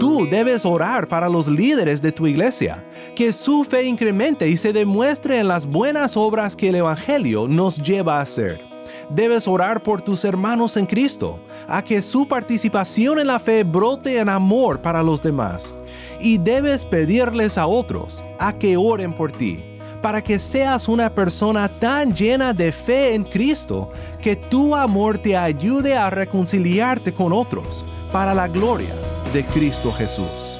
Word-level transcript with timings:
Tú 0.00 0.26
debes 0.26 0.64
orar 0.64 1.06
para 1.06 1.28
los 1.28 1.48
líderes 1.48 2.00
de 2.00 2.12
tu 2.12 2.26
iglesia, 2.26 2.82
que 3.14 3.30
su 3.30 3.62
fe 3.62 3.84
incremente 3.84 4.48
y 4.48 4.56
se 4.56 4.72
demuestre 4.72 5.38
en 5.38 5.48
las 5.48 5.66
buenas 5.66 6.16
obras 6.16 6.56
que 6.56 6.70
el 6.70 6.76
Evangelio 6.76 7.46
nos 7.46 7.76
lleva 7.76 8.16
a 8.16 8.22
hacer. 8.22 8.62
Debes 9.10 9.46
orar 9.46 9.82
por 9.82 10.00
tus 10.00 10.24
hermanos 10.24 10.78
en 10.78 10.86
Cristo, 10.86 11.38
a 11.68 11.84
que 11.84 12.00
su 12.00 12.26
participación 12.26 13.18
en 13.18 13.26
la 13.26 13.38
fe 13.38 13.64
brote 13.64 14.18
en 14.18 14.30
amor 14.30 14.80
para 14.80 15.02
los 15.02 15.22
demás. 15.22 15.74
Y 16.18 16.38
debes 16.38 16.86
pedirles 16.86 17.58
a 17.58 17.66
otros 17.66 18.24
a 18.38 18.54
que 18.54 18.78
oren 18.78 19.12
por 19.12 19.30
ti, 19.30 19.62
para 20.00 20.24
que 20.24 20.38
seas 20.38 20.88
una 20.88 21.14
persona 21.14 21.68
tan 21.68 22.14
llena 22.14 22.54
de 22.54 22.72
fe 22.72 23.14
en 23.14 23.24
Cristo 23.24 23.92
que 24.22 24.36
tu 24.36 24.74
amor 24.74 25.18
te 25.18 25.36
ayude 25.36 25.94
a 25.94 26.08
reconciliarte 26.08 27.12
con 27.12 27.34
otros, 27.34 27.84
para 28.10 28.32
la 28.32 28.48
gloria 28.48 28.94
de 29.32 29.44
Cristo 29.44 29.92
Jesús. 29.92 30.58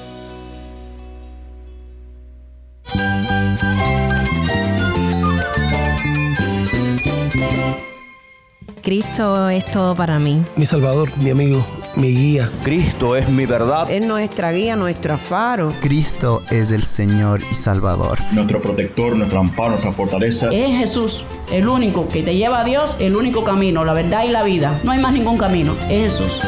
Cristo 8.81 9.49
es 9.49 9.65
todo 9.65 9.95
para 9.95 10.19
mí. 10.19 10.43
Mi 10.57 10.65
Salvador, 10.65 11.09
mi 11.17 11.29
amigo, 11.29 11.65
mi 11.95 12.09
guía. 12.09 12.49
Cristo 12.63 13.15
es 13.15 13.29
mi 13.29 13.45
verdad. 13.45 13.89
Es 13.89 14.05
nuestra 14.05 14.51
guía, 14.51 14.75
nuestro 14.75 15.17
faro. 15.17 15.69
Cristo 15.79 16.43
es 16.49 16.71
el 16.71 16.83
Señor 16.83 17.41
y 17.49 17.55
Salvador. 17.55 18.19
Nuestro 18.31 18.59
protector, 18.59 19.15
nuestro 19.15 19.39
amparo, 19.39 19.69
nuestra 19.69 19.93
fortaleza. 19.93 20.49
Es 20.51 20.75
Jesús, 20.75 21.23
el 21.51 21.69
único 21.69 22.07
que 22.07 22.23
te 22.23 22.35
lleva 22.35 22.61
a 22.61 22.63
Dios, 22.65 22.97
el 22.99 23.15
único 23.15 23.43
camino, 23.43 23.85
la 23.85 23.93
verdad 23.93 24.25
y 24.25 24.29
la 24.29 24.43
vida. 24.43 24.81
No 24.83 24.91
hay 24.91 24.99
más 24.99 25.13
ningún 25.13 25.37
camino, 25.37 25.75
es 25.89 26.17
Jesús. 26.17 26.39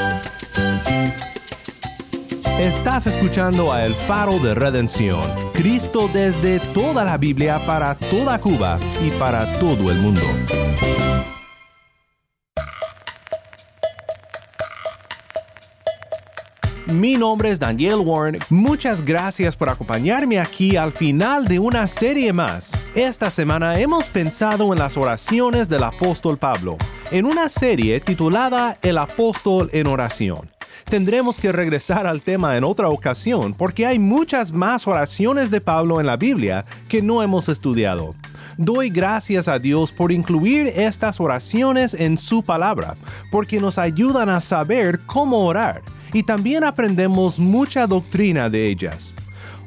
Estás 2.60 3.06
escuchando 3.06 3.74
a 3.74 3.86
El 3.86 3.94
Faro 3.94 4.40
de 4.40 4.56
Redención, 4.56 5.22
Cristo 5.54 6.10
desde 6.14 6.62
toda 6.62 7.04
la 7.04 7.18
Biblia 7.18 7.60
para 7.68 7.96
toda 7.96 8.40
Cuba 8.40 8.80
y 9.06 9.10
para 9.20 9.52
todo 9.60 9.92
el 9.92 9.98
mundo. 9.98 10.22
Mi 16.88 17.18
nombre 17.18 17.52
es 17.52 17.60
Daniel 17.60 17.98
Warren. 17.98 18.40
Muchas 18.50 19.04
gracias 19.04 19.58
por 19.58 19.68
acompañarme 19.68 20.40
aquí 20.40 20.78
al 20.78 20.94
final 20.94 21.44
de 21.44 21.60
una 21.60 21.88
serie 21.88 22.32
más. 22.32 22.72
Esta 22.96 23.30
semana 23.30 23.78
hemos 23.82 24.08
pensado 24.08 24.72
en 24.72 24.80
las 24.80 24.96
oraciones 24.96 25.68
del 25.68 25.84
apóstol 25.84 26.38
Pablo, 26.38 26.78
en 27.12 27.26
una 27.26 27.50
serie 27.50 28.00
titulada 28.00 28.78
El 28.82 28.98
apóstol 28.98 29.70
en 29.74 29.88
oración. 29.88 30.55
Tendremos 30.86 31.40
que 31.40 31.52
regresar 31.52 32.06
al 32.06 32.22
tema 32.22 32.58
en 32.58 32.64
otra 32.64 32.90
ocasión 32.90 33.54
porque 33.54 33.88
hay 33.88 33.98
muchas 33.98 34.52
más 34.52 34.88
oraciones 34.88 35.50
de 35.50 35.60
Pablo 35.60 36.00
en 36.00 36.06
la 36.06 36.16
Biblia 36.16 36.66
que 36.88 37.02
no 37.02 37.24
hemos 37.24 37.50
estudiado. 37.50 38.14
Doy 38.58 38.90
gracias 38.90 39.48
a 39.48 39.60
Dios 39.60 39.92
por 39.92 40.12
incluir 40.12 40.68
estas 40.68 41.20
oraciones 41.20 41.94
en 41.94 42.18
su 42.18 42.44
palabra, 42.44 42.96
porque 43.32 43.60
nos 43.60 43.78
ayudan 43.78 44.30
a 44.30 44.40
saber 44.40 45.00
cómo 45.06 45.46
orar 45.46 45.82
y 46.14 46.24
también 46.24 46.64
aprendemos 46.64 47.40
mucha 47.40 47.88
doctrina 47.88 48.50
de 48.50 48.68
ellas. 48.68 49.14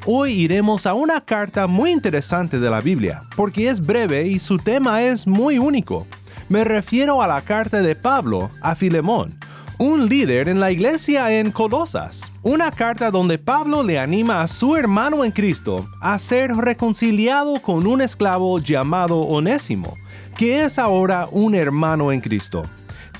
Hoy 0.06 0.32
iremos 0.32 0.86
a 0.86 0.94
una 0.94 1.20
carta 1.20 1.66
muy 1.66 1.90
interesante 1.90 2.58
de 2.58 2.70
la 2.70 2.80
Biblia, 2.80 3.24
porque 3.36 3.68
es 3.68 3.84
breve 3.84 4.26
y 4.26 4.38
su 4.38 4.56
tema 4.56 5.02
es 5.02 5.26
muy 5.26 5.58
único. 5.58 6.06
Me 6.48 6.64
refiero 6.64 7.20
a 7.20 7.26
la 7.26 7.42
carta 7.42 7.82
de 7.82 7.94
Pablo 7.94 8.50
a 8.62 8.74
Filemón, 8.74 9.37
un 9.78 10.08
líder 10.08 10.48
en 10.48 10.58
la 10.58 10.72
iglesia 10.72 11.38
en 11.38 11.52
Colosas. 11.52 12.32
Una 12.42 12.72
carta 12.72 13.12
donde 13.12 13.38
Pablo 13.38 13.84
le 13.84 13.98
anima 13.98 14.42
a 14.42 14.48
su 14.48 14.74
hermano 14.74 15.24
en 15.24 15.30
Cristo 15.30 15.88
a 16.00 16.18
ser 16.18 16.54
reconciliado 16.56 17.60
con 17.62 17.86
un 17.86 18.00
esclavo 18.00 18.58
llamado 18.58 19.20
Onésimo, 19.20 19.96
que 20.36 20.64
es 20.64 20.78
ahora 20.80 21.28
un 21.30 21.54
hermano 21.54 22.10
en 22.12 22.20
Cristo 22.20 22.62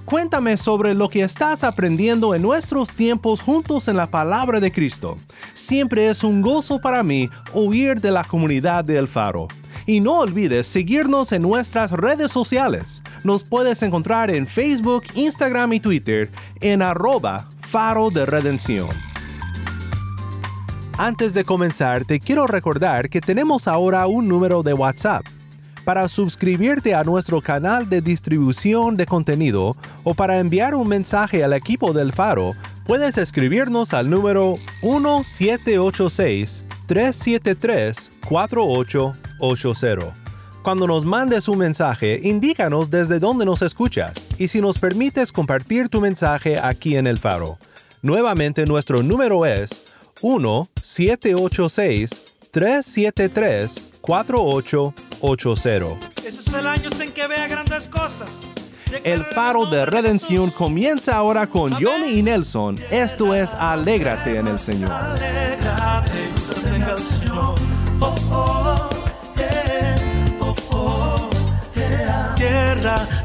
Cuéntame 0.05 0.57
sobre 0.57 0.93
lo 0.93 1.09
que 1.09 1.21
estás 1.21 1.63
aprendiendo 1.63 2.35
en 2.35 2.41
nuestros 2.41 2.91
tiempos 2.91 3.39
juntos 3.39 3.87
en 3.87 3.97
la 3.97 4.09
palabra 4.09 4.59
de 4.59 4.71
Cristo. 4.71 5.17
Siempre 5.53 6.09
es 6.09 6.23
un 6.23 6.41
gozo 6.41 6.81
para 6.81 7.03
mí 7.03 7.29
oír 7.53 8.01
de 8.01 8.11
la 8.11 8.23
comunidad 8.23 8.83
de 8.83 8.97
El 8.97 9.07
Faro. 9.07 9.47
Y 9.85 9.99
no 9.99 10.19
olvides 10.19 10.67
seguirnos 10.67 11.31
en 11.31 11.41
nuestras 11.41 11.91
redes 11.91 12.31
sociales. 12.31 13.01
Nos 13.23 13.43
puedes 13.43 13.81
encontrar 13.83 14.31
en 14.31 14.47
Facebook, 14.47 15.03
Instagram 15.15 15.73
y 15.73 15.79
Twitter 15.79 16.31
en 16.59 16.81
arroba 16.81 17.49
faro 17.61 18.09
de 18.09 18.25
redención. 18.25 18.89
Antes 20.97 21.33
de 21.33 21.43
comenzar, 21.43 22.05
te 22.05 22.19
quiero 22.19 22.47
recordar 22.47 23.09
que 23.09 23.21
tenemos 23.21 23.67
ahora 23.67 24.05
un 24.07 24.27
número 24.27 24.61
de 24.61 24.73
WhatsApp 24.73 25.25
para 25.83 26.07
suscribirte 26.07 26.93
a 26.93 27.03
nuestro 27.03 27.41
canal 27.41 27.89
de 27.89 28.01
distribución 28.01 28.95
de 28.97 29.05
contenido 29.05 29.75
o 30.03 30.13
para 30.13 30.39
enviar 30.39 30.75
un 30.75 30.87
mensaje 30.87 31.43
al 31.43 31.53
equipo 31.53 31.91
del 31.93 32.13
Faro, 32.13 32.55
puedes 32.85 33.17
escribirnos 33.17 33.93
al 33.93 34.09
número 34.09 34.57
1786-373-4880. 39.41 40.13
Cuando 40.63 40.85
nos 40.85 41.05
mandes 41.05 41.47
un 41.47 41.57
mensaje, 41.57 42.19
indícanos 42.21 42.91
desde 42.91 43.19
dónde 43.19 43.45
nos 43.45 43.63
escuchas 43.63 44.13
y 44.37 44.47
si 44.47 44.61
nos 44.61 44.77
permites 44.77 45.31
compartir 45.31 45.89
tu 45.89 45.99
mensaje 45.99 46.59
aquí 46.59 46.97
en 46.97 47.07
el 47.07 47.17
Faro. 47.17 47.57
Nuevamente 48.03 48.67
nuestro 48.67 49.01
número 49.01 49.43
es 49.45 49.81
1786 50.21 52.21
373 52.51 53.81
4880. 54.01 56.11
Ese 56.25 56.41
es 56.41 56.53
el 56.53 56.67
año 56.67 56.89
en 56.99 57.11
que 57.11 57.27
vea 57.27 57.47
grandes 57.47 57.87
cosas. 57.87 58.29
El 59.03 59.23
faro 59.23 59.67
de 59.67 59.85
redención 59.85 60.51
comienza 60.51 61.15
ahora 61.15 61.47
con 61.47 61.71
Johnny 61.71 62.19
y 62.19 62.23
Nelson. 62.23 62.77
Esto 62.91 63.33
es 63.33 63.53
Alégrate 63.53 64.37
en 64.37 64.47
el 64.47 64.59
Señor. 64.59 64.91
Alégrate, 64.91 66.20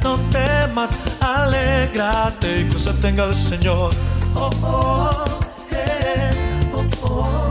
no 0.07 0.17
temas, 0.31 0.97
alégrate 1.21 2.61
y 2.61 2.71
cosa 2.71 2.93
tenga 3.01 3.25
el 3.25 3.35
Señor. 3.35 3.93
Oh, 4.37 4.51
oh, 4.63 5.25
yeah. 5.71 6.31
oh, 6.73 6.85
oh. 7.03 7.51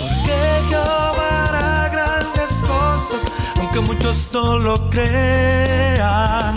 Porque 0.00 0.38
Jehová 0.70 1.28
hará 1.48 1.88
grandes 1.96 2.52
cosas, 2.72 3.22
aunque 3.58 3.80
muchos 3.80 4.30
no 4.32 4.58
lo 4.58 4.88
crean. 4.88 6.54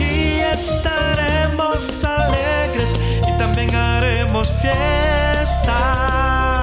Y 0.00 0.40
estaremos 0.56 2.04
alegres 2.04 2.90
y 3.28 3.30
también 3.38 3.74
haremos 3.74 4.48
fiesta. 4.62 6.57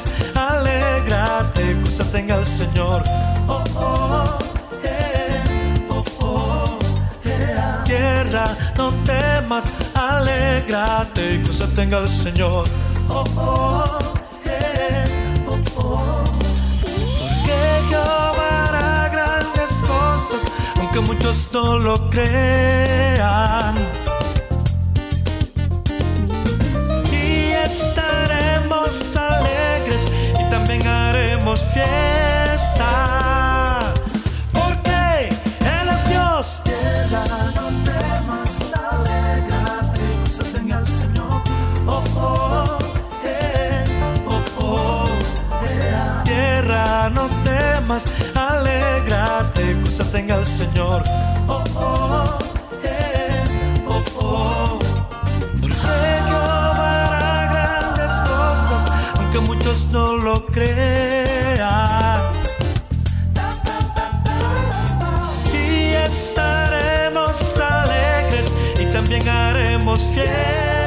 alegrías, 0.00 0.06
alegrate, 0.34 1.74
gozate 1.82 2.18
en 2.18 2.30
el 2.30 2.46
Señor. 2.46 3.02
Oh, 3.48 3.64
oh, 3.76 4.38
eh, 4.84 5.42
oh, 5.88 6.04
oh, 6.20 6.78
eh, 7.24 7.56
ah. 7.58 7.84
Tierra, 7.84 8.56
no 8.76 8.92
temas, 9.04 9.68
alegrate, 9.94 11.42
gozate 11.42 11.82
en 11.82 11.92
el 11.92 12.08
Señor. 12.08 12.66
Oh, 13.08 13.24
oh, 13.36 13.98
eh, 14.46 15.04
oh, 15.48 15.58
oh. 15.76 16.24
Porque 17.18 17.58
Jehová 17.88 19.08
grandes 19.12 19.82
cosas, 19.82 20.42
aunque 20.78 21.00
muchos 21.00 21.50
no 21.52 21.78
lo 21.78 22.10
crean. 22.10 23.74
Y 27.12 27.52
está 27.52 28.09
también 30.70 30.86
haremos 30.86 31.60
fiesta. 31.60 32.92
Porque 34.52 35.28
Él 35.60 35.88
es 35.88 36.08
Dios. 36.08 36.62
Tierra, 36.64 37.24
no 37.56 37.66
temas, 37.84 38.72
alégrate, 38.74 40.02
gózate 40.20 40.58
el 40.58 40.86
Señor. 40.86 41.42
Oh, 41.86 42.04
oh, 42.16 42.78
eh, 43.24 43.84
oh, 44.26 44.42
oh, 44.60 45.08
eh. 45.64 46.22
Tierra, 46.24 47.10
no 47.10 47.28
temas, 47.44 48.06
alégrate, 48.34 49.74
gózate 49.80 50.20
el 50.20 50.46
Señor. 50.46 51.02
Oh, 51.48 51.64
oh, 51.74 52.49
no 59.92 60.16
lo 60.16 60.44
crean. 60.46 62.32
Y 65.52 65.92
estaremos 65.94 67.56
alegres 67.58 68.50
y 68.80 68.86
también 68.86 69.28
haremos 69.28 70.02
fiesta. 70.12 70.79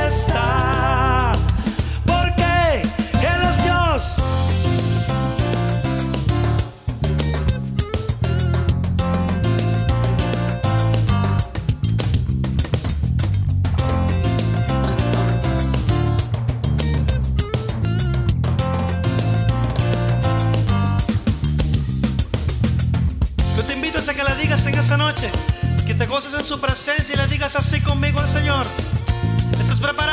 Te 26.08 26.38
en 26.38 26.44
su 26.44 26.60
presencia 26.60 27.16
y 27.16 27.18
le 27.18 27.28
digas 27.28 27.56
así 27.56 27.80
conmigo 27.80 28.20
al 28.20 28.28
Señor. 28.28 28.66
¿Estás 29.58 29.80
preparado? 29.80 30.12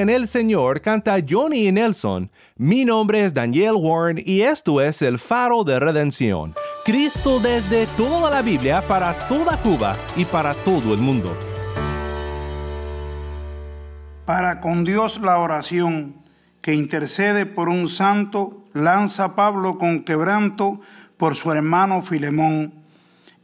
En 0.00 0.10
el 0.10 0.26
Señor, 0.26 0.80
canta 0.80 1.18
Johnny 1.26 1.70
Nelson. 1.70 2.28
Mi 2.56 2.84
nombre 2.84 3.24
es 3.24 3.32
Daniel 3.32 3.74
Warren 3.76 4.20
y 4.26 4.40
esto 4.40 4.80
es 4.80 5.02
el 5.02 5.20
faro 5.20 5.62
de 5.62 5.78
redención. 5.78 6.52
Cristo 6.84 7.38
desde 7.38 7.86
toda 7.96 8.28
la 8.28 8.42
Biblia 8.42 8.82
para 8.88 9.14
toda 9.28 9.56
Cuba 9.58 9.96
y 10.16 10.24
para 10.24 10.52
todo 10.54 10.94
el 10.94 11.00
mundo. 11.00 11.38
Para 14.26 14.60
con 14.60 14.82
Dios 14.82 15.20
la 15.20 15.38
oración 15.38 16.16
que 16.60 16.74
intercede 16.74 17.46
por 17.46 17.68
un 17.68 17.88
santo, 17.88 18.64
lanza 18.72 19.36
Pablo 19.36 19.78
con 19.78 20.02
quebranto 20.02 20.80
por 21.16 21.36
su 21.36 21.52
hermano 21.52 22.02
Filemón. 22.02 22.74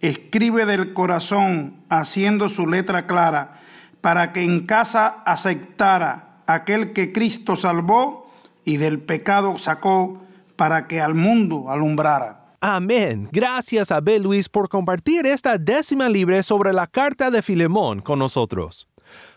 Escribe 0.01 0.67
del 0.67 0.95
corazón, 0.95 1.77
haciendo 1.89 2.49
su 2.49 2.67
letra 2.67 3.07
clara, 3.07 3.61
para 4.01 4.33
que 4.33 4.43
en 4.43 4.67
casa 4.67 5.23
aceptara 5.25 6.30
aquel 6.55 6.93
que 6.93 7.13
Cristo 7.13 7.57
salvó 7.57 8.31
y 8.65 8.77
del 8.77 9.01
pecado 9.01 9.59
sacó, 9.59 10.19
para 10.57 10.87
que 10.87 11.01
al 11.01 11.15
mundo 11.15 11.71
alumbrara. 11.71 12.55
Amén. 12.61 13.29
Gracias 13.33 13.91
a 13.91 14.01
B. 14.01 14.19
Luis 14.19 14.49
por 14.51 14.69
compartir 14.69 15.25
esta 15.25 15.57
décima 15.57 16.11
libre 16.11 16.43
sobre 16.43 16.75
la 16.75 16.87
carta 16.87 17.31
de 17.31 17.41
Filemón 17.41 18.03
con 18.03 18.19
nosotros. 18.19 18.87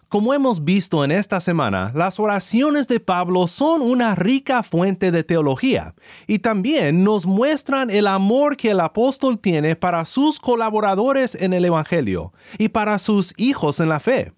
Como 0.10 0.33
hemos 0.33 0.63
visto 0.63 1.04
en 1.04 1.10
esta 1.10 1.39
semana, 1.39 1.92
las 1.95 2.19
oraciones 2.19 2.88
de 2.88 3.00
Pablo 3.00 3.48
son 3.48 3.81
una 3.81 4.13
rica 4.13 4.62
fuente 4.62 5.12
de 5.12 5.24
teología 5.24 5.95
y 6.27 6.39
también 6.39 7.04
nos 7.04 7.25
muestran 7.25 7.89
el 7.89 8.06
amor 8.06 8.56
que 8.56 8.71
el 8.71 8.80
apóstol 8.80 9.39
tiene 9.39 9.75
para 9.75 10.06
sus 10.06 10.39
colaboradores 10.39 11.33
en 11.33 11.54
el 11.54 11.65
Evangelio 11.65 12.31
y 12.60 12.69
para 12.69 13.00
sus 13.00 13.33
hijos 13.38 13.80
en 13.80 13.89
la 13.89 14.00
fe. 14.00 14.33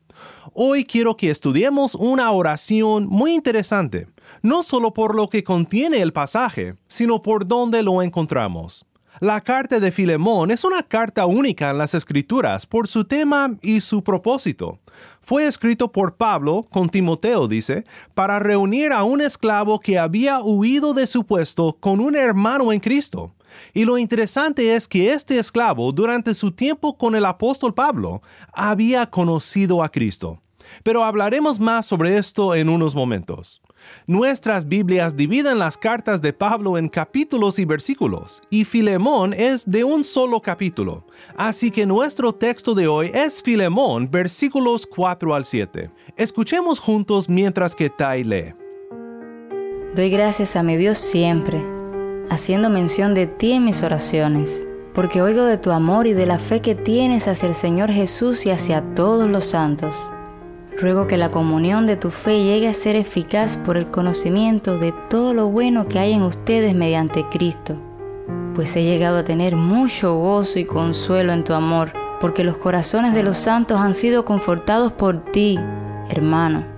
Hoy 0.54 0.86
quiero 0.86 1.18
que 1.18 1.30
estudiemos 1.30 1.96
una 1.96 2.32
oración 2.32 3.08
muy 3.08 3.34
interesante, 3.34 4.08
no 4.42 4.64
solo 4.64 4.94
por 4.94 5.16
lo 5.16 5.30
que 5.30 5.44
contiene 5.44 6.02
el 6.02 6.14
pasaje, 6.14 6.76
sino 6.88 7.22
por 7.22 7.48
dónde 7.48 7.84
lo 7.84 8.02
encontramos. 8.02 8.86
La 9.22 9.40
carta 9.40 9.80
de 9.80 9.94
Filemón 9.94 10.52
es 10.52 10.66
una 10.66 10.84
carta 10.84 11.26
única 11.26 11.70
en 11.70 11.78
las 11.78 11.94
Escrituras 11.94 12.66
por 12.66 12.90
su 12.90 13.06
tema 13.06 13.56
y 13.62 13.80
su 13.80 14.04
propósito. 14.04 14.80
Fue 15.22 15.48
escrito 15.48 15.90
por 15.92 16.18
Pablo, 16.18 16.66
con 16.70 16.90
Timoteo 16.90 17.48
dice, 17.48 17.86
para 18.14 18.40
reunir 18.40 18.92
a 18.92 19.06
un 19.06 19.22
esclavo 19.22 19.80
que 19.80 19.98
había 19.98 20.42
huido 20.42 20.94
de 20.94 21.08
su 21.08 21.26
puesto 21.26 21.78
con 21.80 22.02
un 22.02 22.18
hermano 22.18 22.74
en 22.74 22.82
Cristo. 22.82 23.34
Y 23.74 23.86
lo 23.86 23.98
interesante 23.98 24.76
es 24.76 24.88
que 24.88 25.14
este 25.14 25.38
esclavo, 25.38 25.92
durante 25.92 26.36
su 26.36 26.52
tiempo 26.52 26.98
con 26.98 27.16
el 27.16 27.26
apóstol 27.26 27.74
Pablo, 27.74 28.22
había 28.54 29.10
conocido 29.10 29.84
a 29.84 29.90
Cristo. 29.90 30.42
Pero 30.84 31.04
hablaremos 31.04 31.60
más 31.60 31.86
sobre 31.86 32.18
esto 32.18 32.56
en 32.56 32.70
unos 32.70 32.96
momentos. 32.96 33.62
Nuestras 34.08 34.68
Biblias 34.68 35.16
dividen 35.16 35.60
las 35.60 35.78
cartas 35.78 36.22
de 36.22 36.34
Pablo 36.34 36.78
en 36.78 36.90
capítulos 36.90 37.60
y 37.60 37.66
versículos, 37.66 38.42
y 38.50 38.66
Filemón 38.66 39.34
es 39.34 39.70
de 39.70 39.84
un 39.84 40.04
solo 40.04 40.42
capítulo. 40.42 41.06
Así 41.38 41.72
que 41.72 41.86
nuestro 41.86 42.34
texto 42.34 42.74
de 42.74 42.88
hoy 42.88 43.12
es 43.14 43.42
Filemón, 43.42 44.10
versículos 44.10 44.88
4 44.88 45.36
al 45.36 45.46
7. 45.46 45.92
Escuchemos 46.18 46.80
juntos 46.80 47.30
mientras 47.30 47.76
que 47.76 47.90
Tai 47.90 48.24
lee. 48.24 48.54
Doy 49.96 50.10
gracias 50.10 50.56
a 50.56 50.64
mi 50.64 50.76
Dios 50.78 50.98
siempre, 50.98 51.64
haciendo 52.30 52.70
mención 52.70 53.14
de 53.14 53.28
ti 53.28 53.54
en 53.54 53.66
mis 53.66 53.84
oraciones, 53.84 54.68
porque 54.94 55.22
oigo 55.22 55.44
de 55.44 55.58
tu 55.58 55.72
amor 55.72 56.08
y 56.08 56.14
de 56.14 56.26
la 56.26 56.40
fe 56.40 56.62
que 56.62 56.76
tienes 56.76 57.28
hacia 57.28 57.50
el 57.50 57.56
Señor 57.56 57.92
Jesús 57.92 58.46
y 58.46 58.52
hacia 58.52 58.82
todos 58.94 59.30
los 59.30 59.46
santos. 59.46 59.96
Ruego 60.78 61.08
que 61.08 61.18
la 61.18 61.32
comunión 61.32 61.86
de 61.86 61.96
tu 61.96 62.12
fe 62.12 62.44
llegue 62.44 62.68
a 62.68 62.74
ser 62.74 62.96
eficaz 62.96 63.58
por 63.58 63.78
el 63.78 63.90
conocimiento 63.92 64.78
de 64.78 64.94
todo 65.10 65.34
lo 65.34 65.50
bueno 65.50 65.88
que 65.88 66.00
hay 66.00 66.14
en 66.14 66.22
ustedes 66.22 66.76
mediante 66.76 67.26
Cristo, 67.30 67.78
pues 68.56 68.76
he 68.76 68.84
llegado 68.84 69.18
a 69.18 69.26
tener 69.26 69.56
mucho 69.56 70.18
gozo 70.18 70.60
y 70.60 70.66
consuelo 70.66 71.34
en 71.34 71.44
tu 71.44 71.54
amor, 71.54 71.94
porque 72.20 72.44
los 72.44 72.58
corazones 72.58 73.14
de 73.14 73.24
los 73.24 73.38
santos 73.38 73.80
han 73.80 73.94
sido 73.94 74.26
confortados 74.26 74.92
por 74.92 75.26
ti, 75.32 75.60
hermano. 76.10 76.75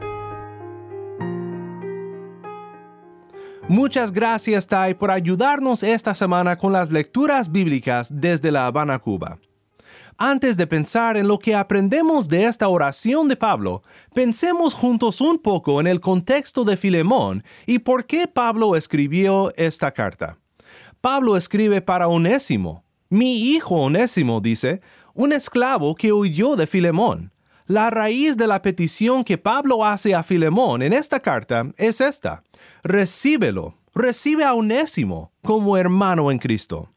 Muchas 3.70 4.14
gracias, 4.14 4.66
Tai, 4.66 4.94
por 4.96 5.12
ayudarnos 5.12 5.84
esta 5.84 6.16
semana 6.16 6.58
con 6.58 6.72
las 6.72 6.90
lecturas 6.90 7.52
bíblicas 7.52 8.10
desde 8.14 8.50
La 8.50 8.66
Habana, 8.66 8.98
Cuba. 8.98 9.40
Antes 10.18 10.56
de 10.56 10.66
pensar 10.68 11.18
en 11.18 11.28
lo 11.28 11.38
que 11.38 11.54
aprendemos 11.54 12.30
de 12.30 12.46
esta 12.46 12.70
oración 12.70 13.28
de 13.28 13.36
Pablo, 13.36 13.84
pensemos 14.14 14.74
juntos 14.74 15.20
un 15.20 15.38
poco 15.38 15.82
en 15.82 15.88
el 15.88 16.00
contexto 16.00 16.64
de 16.64 16.78
Filemón 16.78 17.44
y 17.66 17.80
por 17.80 18.06
qué 18.06 18.26
Pablo 18.26 18.78
escribió 18.78 19.52
esta 19.58 19.92
carta. 19.92 20.38
Pablo 21.02 21.36
escribe 21.36 21.82
para 21.82 22.08
Onésimo. 22.08 22.86
Mi 23.10 23.52
hijo 23.52 23.76
Onésimo, 23.76 24.40
dice, 24.40 24.82
un 25.14 25.34
esclavo 25.34 25.94
que 25.94 26.14
huyó 26.14 26.56
de 26.56 26.68
Filemón. 26.68 27.34
La 27.68 27.90
raíz 27.90 28.38
de 28.38 28.48
la 28.48 28.62
petición 28.62 29.26
que 29.26 29.38
Pablo 29.38 29.84
hace 29.84 30.16
a 30.16 30.24
Filemón 30.24 30.82
en 30.82 30.94
esta 30.94 31.20
carta 31.20 31.70
es 31.76 32.00
esta. 32.00 32.42
Recíbelo, 32.82 33.76
recibe 33.94 34.46
a 34.46 34.54
Onésimo 34.54 35.34
como 35.44 35.76
hermano 35.76 36.32
en 36.32 36.40
Cristo. 36.40 36.90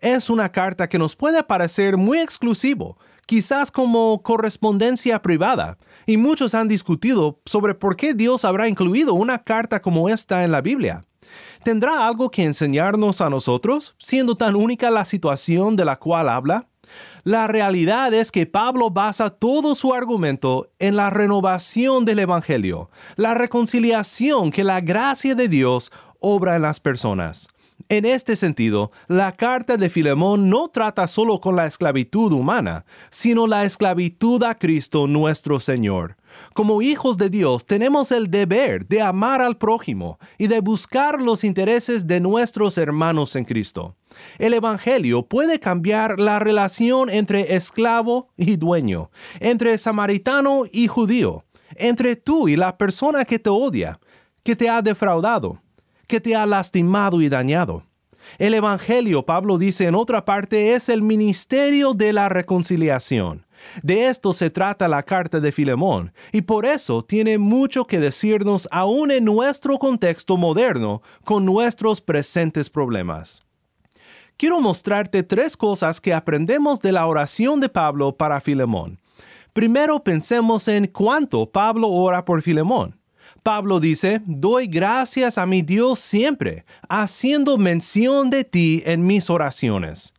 Es 0.00 0.28
una 0.28 0.50
carta 0.50 0.88
que 0.88 0.98
nos 0.98 1.14
puede 1.14 1.44
parecer 1.44 1.96
muy 1.96 2.18
exclusivo, 2.18 2.98
quizás 3.26 3.70
como 3.70 4.20
correspondencia 4.24 5.22
privada, 5.22 5.78
y 6.04 6.16
muchos 6.16 6.56
han 6.56 6.66
discutido 6.66 7.40
sobre 7.46 7.76
por 7.76 7.94
qué 7.94 8.12
Dios 8.12 8.44
habrá 8.44 8.66
incluido 8.66 9.14
una 9.14 9.44
carta 9.44 9.80
como 9.80 10.08
esta 10.08 10.42
en 10.42 10.50
la 10.50 10.62
Biblia. 10.62 11.04
¿Tendrá 11.62 12.08
algo 12.08 12.28
que 12.28 12.42
enseñarnos 12.42 13.20
a 13.20 13.30
nosotros, 13.30 13.94
siendo 14.00 14.34
tan 14.34 14.56
única 14.56 14.90
la 14.90 15.04
situación 15.04 15.76
de 15.76 15.84
la 15.84 16.00
cual 16.00 16.28
habla? 16.28 16.71
La 17.24 17.46
realidad 17.46 18.12
es 18.14 18.32
que 18.32 18.46
Pablo 18.46 18.90
basa 18.90 19.30
todo 19.30 19.76
su 19.76 19.94
argumento 19.94 20.70
en 20.80 20.96
la 20.96 21.08
renovación 21.08 22.04
del 22.04 22.18
Evangelio, 22.18 22.90
la 23.14 23.34
reconciliación 23.34 24.50
que 24.50 24.64
la 24.64 24.80
gracia 24.80 25.36
de 25.36 25.46
Dios 25.46 25.92
obra 26.18 26.56
en 26.56 26.62
las 26.62 26.80
personas. 26.80 27.48
En 27.88 28.04
este 28.04 28.36
sentido, 28.36 28.90
la 29.08 29.32
carta 29.32 29.76
de 29.76 29.90
Filemón 29.90 30.50
no 30.50 30.68
trata 30.68 31.08
solo 31.08 31.40
con 31.40 31.56
la 31.56 31.66
esclavitud 31.66 32.32
humana, 32.32 32.84
sino 33.10 33.46
la 33.46 33.64
esclavitud 33.64 34.42
a 34.42 34.58
Cristo 34.58 35.06
nuestro 35.06 35.60
Señor. 35.60 36.16
Como 36.54 36.82
hijos 36.82 37.18
de 37.18 37.30
Dios 37.30 37.64
tenemos 37.66 38.12
el 38.12 38.30
deber 38.30 38.86
de 38.86 39.00
amar 39.00 39.40
al 39.40 39.58
prójimo 39.58 40.18
y 40.38 40.46
de 40.46 40.60
buscar 40.60 41.20
los 41.20 41.44
intereses 41.44 42.06
de 42.06 42.20
nuestros 42.20 42.78
hermanos 42.78 43.36
en 43.36 43.44
Cristo. 43.44 43.96
El 44.38 44.54
Evangelio 44.54 45.26
puede 45.26 45.58
cambiar 45.58 46.18
la 46.18 46.38
relación 46.38 47.08
entre 47.08 47.54
esclavo 47.54 48.30
y 48.36 48.56
dueño, 48.56 49.10
entre 49.40 49.78
samaritano 49.78 50.64
y 50.70 50.86
judío, 50.86 51.44
entre 51.76 52.16
tú 52.16 52.48
y 52.48 52.56
la 52.56 52.76
persona 52.76 53.24
que 53.24 53.38
te 53.38 53.50
odia, 53.50 53.98
que 54.42 54.56
te 54.56 54.68
ha 54.68 54.82
defraudado 54.82 55.61
que 56.12 56.20
te 56.20 56.36
ha 56.36 56.44
lastimado 56.44 57.22
y 57.22 57.30
dañado. 57.30 57.84
El 58.36 58.52
Evangelio, 58.52 59.24
Pablo 59.24 59.56
dice 59.56 59.86
en 59.86 59.94
otra 59.94 60.26
parte, 60.26 60.74
es 60.74 60.90
el 60.90 61.00
ministerio 61.00 61.94
de 61.94 62.12
la 62.12 62.28
reconciliación. 62.28 63.46
De 63.82 64.08
esto 64.08 64.34
se 64.34 64.50
trata 64.50 64.88
la 64.88 65.04
carta 65.04 65.40
de 65.40 65.52
Filemón, 65.52 66.12
y 66.30 66.42
por 66.42 66.66
eso 66.66 67.02
tiene 67.02 67.38
mucho 67.38 67.86
que 67.86 67.98
decirnos 67.98 68.68
aún 68.70 69.10
en 69.10 69.24
nuestro 69.24 69.78
contexto 69.78 70.36
moderno 70.36 71.00
con 71.24 71.46
nuestros 71.46 72.02
presentes 72.02 72.68
problemas. 72.68 73.42
Quiero 74.36 74.60
mostrarte 74.60 75.22
tres 75.22 75.56
cosas 75.56 75.98
que 75.98 76.12
aprendemos 76.12 76.82
de 76.82 76.92
la 76.92 77.06
oración 77.06 77.58
de 77.58 77.70
Pablo 77.70 78.18
para 78.18 78.42
Filemón. 78.42 79.00
Primero 79.54 80.04
pensemos 80.04 80.68
en 80.68 80.88
cuánto 80.88 81.50
Pablo 81.50 81.88
ora 81.88 82.26
por 82.26 82.42
Filemón. 82.42 83.01
Pablo 83.42 83.80
dice, 83.80 84.22
doy 84.24 84.68
gracias 84.68 85.36
a 85.36 85.46
mi 85.46 85.62
Dios 85.62 85.98
siempre, 85.98 86.64
haciendo 86.88 87.58
mención 87.58 88.30
de 88.30 88.44
ti 88.44 88.84
en 88.86 89.04
mis 89.04 89.30
oraciones. 89.30 90.14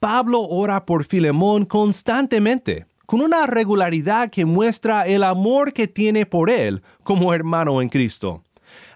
Pablo 0.00 0.42
ora 0.42 0.84
por 0.84 1.04
Filemón 1.04 1.64
constantemente, 1.64 2.86
con 3.06 3.20
una 3.20 3.46
regularidad 3.46 4.30
que 4.30 4.44
muestra 4.44 5.06
el 5.06 5.22
amor 5.22 5.72
que 5.72 5.86
tiene 5.86 6.26
por 6.26 6.50
él 6.50 6.82
como 7.04 7.32
hermano 7.32 7.80
en 7.80 7.88
Cristo. 7.88 8.42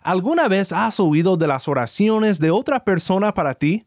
¿Alguna 0.02 0.48
vez 0.48 0.72
has 0.72 0.98
oído 0.98 1.36
de 1.36 1.46
las 1.46 1.68
oraciones 1.68 2.40
de 2.40 2.50
otra 2.50 2.82
persona 2.82 3.32
para 3.32 3.54
ti? 3.54 3.84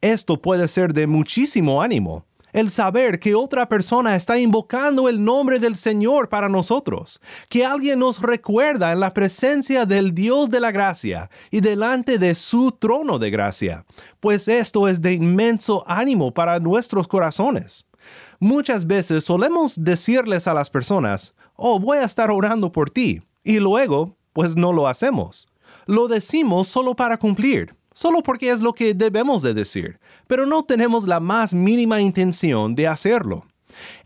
Esto 0.00 0.40
puede 0.40 0.68
ser 0.68 0.94
de 0.94 1.08
muchísimo 1.08 1.82
ánimo 1.82 2.24
el 2.56 2.70
saber 2.70 3.20
que 3.20 3.34
otra 3.34 3.68
persona 3.68 4.16
está 4.16 4.38
invocando 4.38 5.10
el 5.10 5.22
nombre 5.22 5.58
del 5.58 5.76
Señor 5.76 6.30
para 6.30 6.48
nosotros, 6.48 7.20
que 7.50 7.66
alguien 7.66 7.98
nos 7.98 8.22
recuerda 8.22 8.92
en 8.92 9.00
la 9.00 9.12
presencia 9.12 9.84
del 9.84 10.14
Dios 10.14 10.48
de 10.48 10.60
la 10.60 10.72
gracia 10.72 11.28
y 11.50 11.60
delante 11.60 12.16
de 12.16 12.34
su 12.34 12.72
trono 12.72 13.18
de 13.18 13.28
gracia, 13.28 13.84
pues 14.20 14.48
esto 14.48 14.88
es 14.88 15.02
de 15.02 15.12
inmenso 15.12 15.84
ánimo 15.86 16.32
para 16.32 16.58
nuestros 16.58 17.06
corazones. 17.06 17.84
Muchas 18.40 18.86
veces 18.86 19.24
solemos 19.24 19.84
decirles 19.84 20.46
a 20.46 20.54
las 20.54 20.70
personas, 20.70 21.34
oh, 21.56 21.78
voy 21.78 21.98
a 21.98 22.04
estar 22.04 22.30
orando 22.30 22.72
por 22.72 22.88
ti, 22.88 23.20
y 23.44 23.60
luego, 23.60 24.16
pues 24.32 24.56
no 24.56 24.72
lo 24.72 24.88
hacemos. 24.88 25.46
Lo 25.84 26.08
decimos 26.08 26.68
solo 26.68 26.96
para 26.96 27.18
cumplir, 27.18 27.76
solo 27.96 28.22
porque 28.22 28.50
es 28.50 28.60
lo 28.60 28.74
que 28.74 28.92
debemos 28.92 29.40
de 29.40 29.54
decir, 29.54 29.98
pero 30.26 30.44
no 30.44 30.64
tenemos 30.64 31.06
la 31.08 31.18
más 31.18 31.54
mínima 31.54 32.02
intención 32.02 32.74
de 32.74 32.86
hacerlo. 32.86 33.46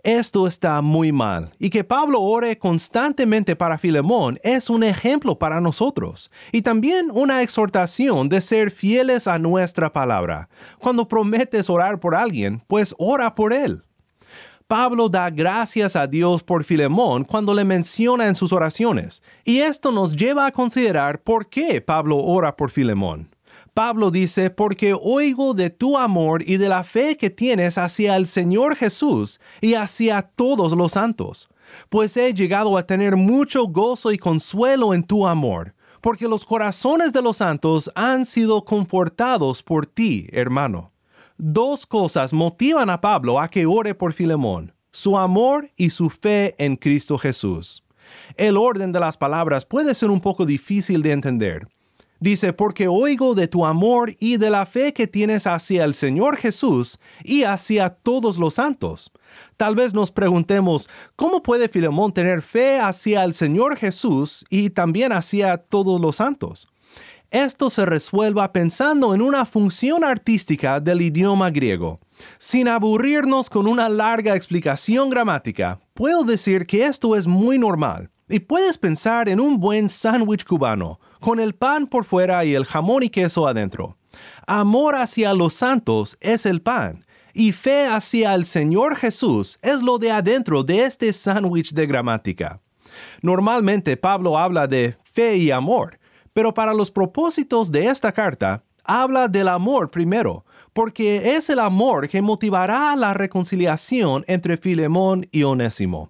Esto 0.04 0.46
está 0.46 0.80
muy 0.80 1.10
mal, 1.10 1.50
y 1.58 1.70
que 1.70 1.82
Pablo 1.82 2.20
ore 2.20 2.56
constantemente 2.56 3.56
para 3.56 3.78
Filemón 3.78 4.38
es 4.44 4.70
un 4.70 4.84
ejemplo 4.84 5.38
para 5.40 5.60
nosotros, 5.60 6.30
y 6.52 6.62
también 6.62 7.10
una 7.12 7.42
exhortación 7.42 8.28
de 8.28 8.40
ser 8.40 8.70
fieles 8.70 9.26
a 9.26 9.38
nuestra 9.40 9.92
palabra. 9.92 10.48
Cuando 10.78 11.08
prometes 11.08 11.68
orar 11.68 11.98
por 11.98 12.14
alguien, 12.14 12.62
pues 12.68 12.94
ora 12.96 13.34
por 13.34 13.52
él. 13.52 13.82
Pablo 14.68 15.08
da 15.08 15.30
gracias 15.30 15.96
a 15.96 16.06
Dios 16.06 16.44
por 16.44 16.62
Filemón 16.62 17.24
cuando 17.24 17.54
le 17.54 17.64
menciona 17.64 18.28
en 18.28 18.36
sus 18.36 18.52
oraciones, 18.52 19.20
y 19.44 19.58
esto 19.58 19.90
nos 19.90 20.14
lleva 20.14 20.46
a 20.46 20.52
considerar 20.52 21.22
por 21.22 21.48
qué 21.48 21.80
Pablo 21.80 22.18
ora 22.18 22.56
por 22.56 22.70
Filemón. 22.70 23.30
Pablo 23.80 24.10
dice, 24.10 24.50
porque 24.50 24.92
oigo 24.92 25.54
de 25.54 25.70
tu 25.70 25.96
amor 25.96 26.42
y 26.46 26.58
de 26.58 26.68
la 26.68 26.84
fe 26.84 27.16
que 27.16 27.30
tienes 27.30 27.78
hacia 27.78 28.14
el 28.16 28.26
Señor 28.26 28.76
Jesús 28.76 29.40
y 29.62 29.72
hacia 29.72 30.20
todos 30.20 30.74
los 30.74 30.92
santos, 30.92 31.48
pues 31.88 32.14
he 32.18 32.34
llegado 32.34 32.76
a 32.76 32.86
tener 32.86 33.16
mucho 33.16 33.64
gozo 33.64 34.12
y 34.12 34.18
consuelo 34.18 34.92
en 34.92 35.02
tu 35.02 35.26
amor, 35.26 35.74
porque 36.02 36.28
los 36.28 36.44
corazones 36.44 37.14
de 37.14 37.22
los 37.22 37.38
santos 37.38 37.90
han 37.94 38.26
sido 38.26 38.66
confortados 38.66 39.62
por 39.62 39.86
ti, 39.86 40.28
hermano. 40.30 40.92
Dos 41.38 41.86
cosas 41.86 42.34
motivan 42.34 42.90
a 42.90 43.00
Pablo 43.00 43.40
a 43.40 43.48
que 43.48 43.64
ore 43.64 43.94
por 43.94 44.12
Filemón, 44.12 44.74
su 44.92 45.16
amor 45.16 45.70
y 45.74 45.88
su 45.88 46.10
fe 46.10 46.54
en 46.58 46.76
Cristo 46.76 47.16
Jesús. 47.16 47.82
El 48.36 48.58
orden 48.58 48.92
de 48.92 49.00
las 49.00 49.16
palabras 49.16 49.64
puede 49.64 49.94
ser 49.94 50.10
un 50.10 50.20
poco 50.20 50.44
difícil 50.44 51.00
de 51.00 51.12
entender, 51.12 51.66
Dice, 52.20 52.52
porque 52.52 52.86
oigo 52.86 53.34
de 53.34 53.48
tu 53.48 53.64
amor 53.64 54.14
y 54.18 54.36
de 54.36 54.50
la 54.50 54.66
fe 54.66 54.92
que 54.92 55.06
tienes 55.06 55.46
hacia 55.46 55.84
el 55.84 55.94
Señor 55.94 56.36
Jesús 56.36 56.98
y 57.24 57.44
hacia 57.44 57.88
todos 57.88 58.36
los 58.38 58.54
santos. 58.54 59.10
Tal 59.56 59.74
vez 59.74 59.94
nos 59.94 60.10
preguntemos, 60.10 60.90
¿cómo 61.16 61.42
puede 61.42 61.70
Filemón 61.70 62.12
tener 62.12 62.42
fe 62.42 62.78
hacia 62.78 63.24
el 63.24 63.32
Señor 63.32 63.76
Jesús 63.76 64.44
y 64.50 64.68
también 64.68 65.12
hacia 65.12 65.56
todos 65.56 65.98
los 65.98 66.16
santos? 66.16 66.68
Esto 67.30 67.70
se 67.70 67.86
resuelva 67.86 68.52
pensando 68.52 69.14
en 69.14 69.22
una 69.22 69.46
función 69.46 70.04
artística 70.04 70.78
del 70.78 71.00
idioma 71.00 71.48
griego. 71.50 72.00
Sin 72.38 72.68
aburrirnos 72.68 73.48
con 73.48 73.66
una 73.66 73.88
larga 73.88 74.36
explicación 74.36 75.08
gramática, 75.08 75.78
puedo 75.94 76.24
decir 76.24 76.66
que 76.66 76.84
esto 76.84 77.16
es 77.16 77.26
muy 77.26 77.56
normal. 77.58 78.10
Y 78.28 78.40
puedes 78.40 78.78
pensar 78.78 79.28
en 79.28 79.40
un 79.40 79.58
buen 79.58 79.88
sándwich 79.88 80.44
cubano, 80.44 81.00
con 81.20 81.38
el 81.38 81.54
pan 81.54 81.86
por 81.86 82.04
fuera 82.04 82.44
y 82.44 82.54
el 82.54 82.64
jamón 82.64 83.02
y 83.02 83.10
queso 83.10 83.46
adentro. 83.46 83.96
Amor 84.46 84.96
hacia 84.96 85.32
los 85.34 85.54
santos 85.54 86.16
es 86.20 86.46
el 86.46 86.62
pan, 86.62 87.04
y 87.32 87.52
fe 87.52 87.86
hacia 87.86 88.34
el 88.34 88.44
Señor 88.44 88.96
Jesús 88.96 89.58
es 89.62 89.82
lo 89.82 89.98
de 89.98 90.10
adentro 90.10 90.64
de 90.64 90.84
este 90.84 91.12
sándwich 91.12 91.72
de 91.72 91.86
gramática. 91.86 92.60
Normalmente 93.22 93.96
Pablo 93.96 94.36
habla 94.38 94.66
de 94.66 94.96
fe 95.04 95.36
y 95.36 95.50
amor, 95.50 95.98
pero 96.32 96.52
para 96.54 96.74
los 96.74 96.90
propósitos 96.90 97.70
de 97.70 97.86
esta 97.86 98.12
carta, 98.12 98.64
habla 98.84 99.28
del 99.28 99.48
amor 99.48 99.90
primero, 99.90 100.44
porque 100.72 101.36
es 101.36 101.50
el 101.50 101.58
amor 101.58 102.08
que 102.08 102.22
motivará 102.22 102.96
la 102.96 103.14
reconciliación 103.14 104.24
entre 104.26 104.56
Filemón 104.56 105.28
y 105.30 105.42
Onésimo. 105.42 106.08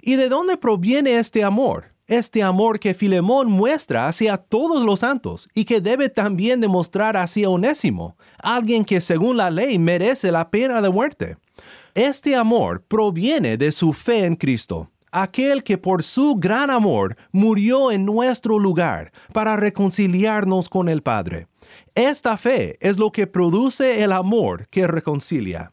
¿Y 0.00 0.16
de 0.16 0.28
dónde 0.28 0.56
proviene 0.56 1.18
este 1.18 1.42
amor? 1.44 1.91
Este 2.06 2.42
amor 2.42 2.80
que 2.80 2.94
Filemón 2.94 3.50
muestra 3.50 4.08
hacia 4.08 4.36
todos 4.36 4.84
los 4.84 5.00
santos 5.00 5.48
y 5.54 5.64
que 5.64 5.80
debe 5.80 6.08
también 6.08 6.60
demostrar 6.60 7.16
hacia 7.16 7.48
Onésimo, 7.48 8.16
alguien 8.38 8.84
que 8.84 9.00
según 9.00 9.36
la 9.36 9.50
ley 9.50 9.78
merece 9.78 10.32
la 10.32 10.50
pena 10.50 10.82
de 10.82 10.90
muerte. 10.90 11.36
Este 11.94 12.36
amor 12.36 12.82
proviene 12.82 13.56
de 13.56 13.72
su 13.72 13.92
fe 13.92 14.24
en 14.24 14.36
Cristo, 14.36 14.90
aquel 15.10 15.62
que 15.62 15.78
por 15.78 16.02
su 16.02 16.36
gran 16.36 16.70
amor 16.70 17.16
murió 17.30 17.92
en 17.92 18.04
nuestro 18.04 18.58
lugar 18.58 19.12
para 19.32 19.56
reconciliarnos 19.56 20.68
con 20.68 20.88
el 20.88 21.02
Padre. 21.02 21.46
Esta 21.94 22.36
fe 22.36 22.76
es 22.80 22.98
lo 22.98 23.12
que 23.12 23.26
produce 23.26 24.02
el 24.02 24.12
amor 24.12 24.66
que 24.68 24.86
reconcilia. 24.86 25.72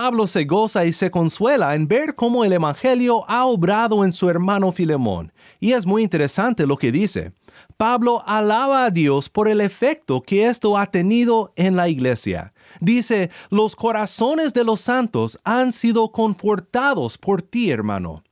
Pablo 0.00 0.28
se 0.28 0.44
goza 0.44 0.84
y 0.84 0.92
se 0.92 1.10
consuela 1.10 1.74
en 1.74 1.88
ver 1.88 2.14
cómo 2.14 2.44
el 2.44 2.52
Evangelio 2.52 3.28
ha 3.28 3.46
obrado 3.46 4.04
en 4.04 4.12
su 4.12 4.30
hermano 4.30 4.70
Filemón 4.70 5.32
y 5.58 5.72
es 5.72 5.86
muy 5.86 6.04
interesante 6.04 6.68
lo 6.68 6.76
que 6.76 6.92
dice. 6.92 7.32
Pablo 7.76 8.22
alaba 8.24 8.84
a 8.84 8.90
Dios 8.92 9.28
por 9.28 9.48
el 9.48 9.60
efecto 9.60 10.22
que 10.22 10.46
esto 10.46 10.78
ha 10.78 10.86
tenido 10.86 11.52
en 11.56 11.74
la 11.74 11.88
iglesia. 11.88 12.52
Dice, 12.80 13.30
los 13.50 13.74
corazones 13.74 14.54
de 14.54 14.62
los 14.62 14.82
santos 14.82 15.36
han 15.42 15.72
sido 15.72 16.12
confortados 16.12 17.18
por 17.18 17.42
ti, 17.42 17.72
hermano. 17.72 18.22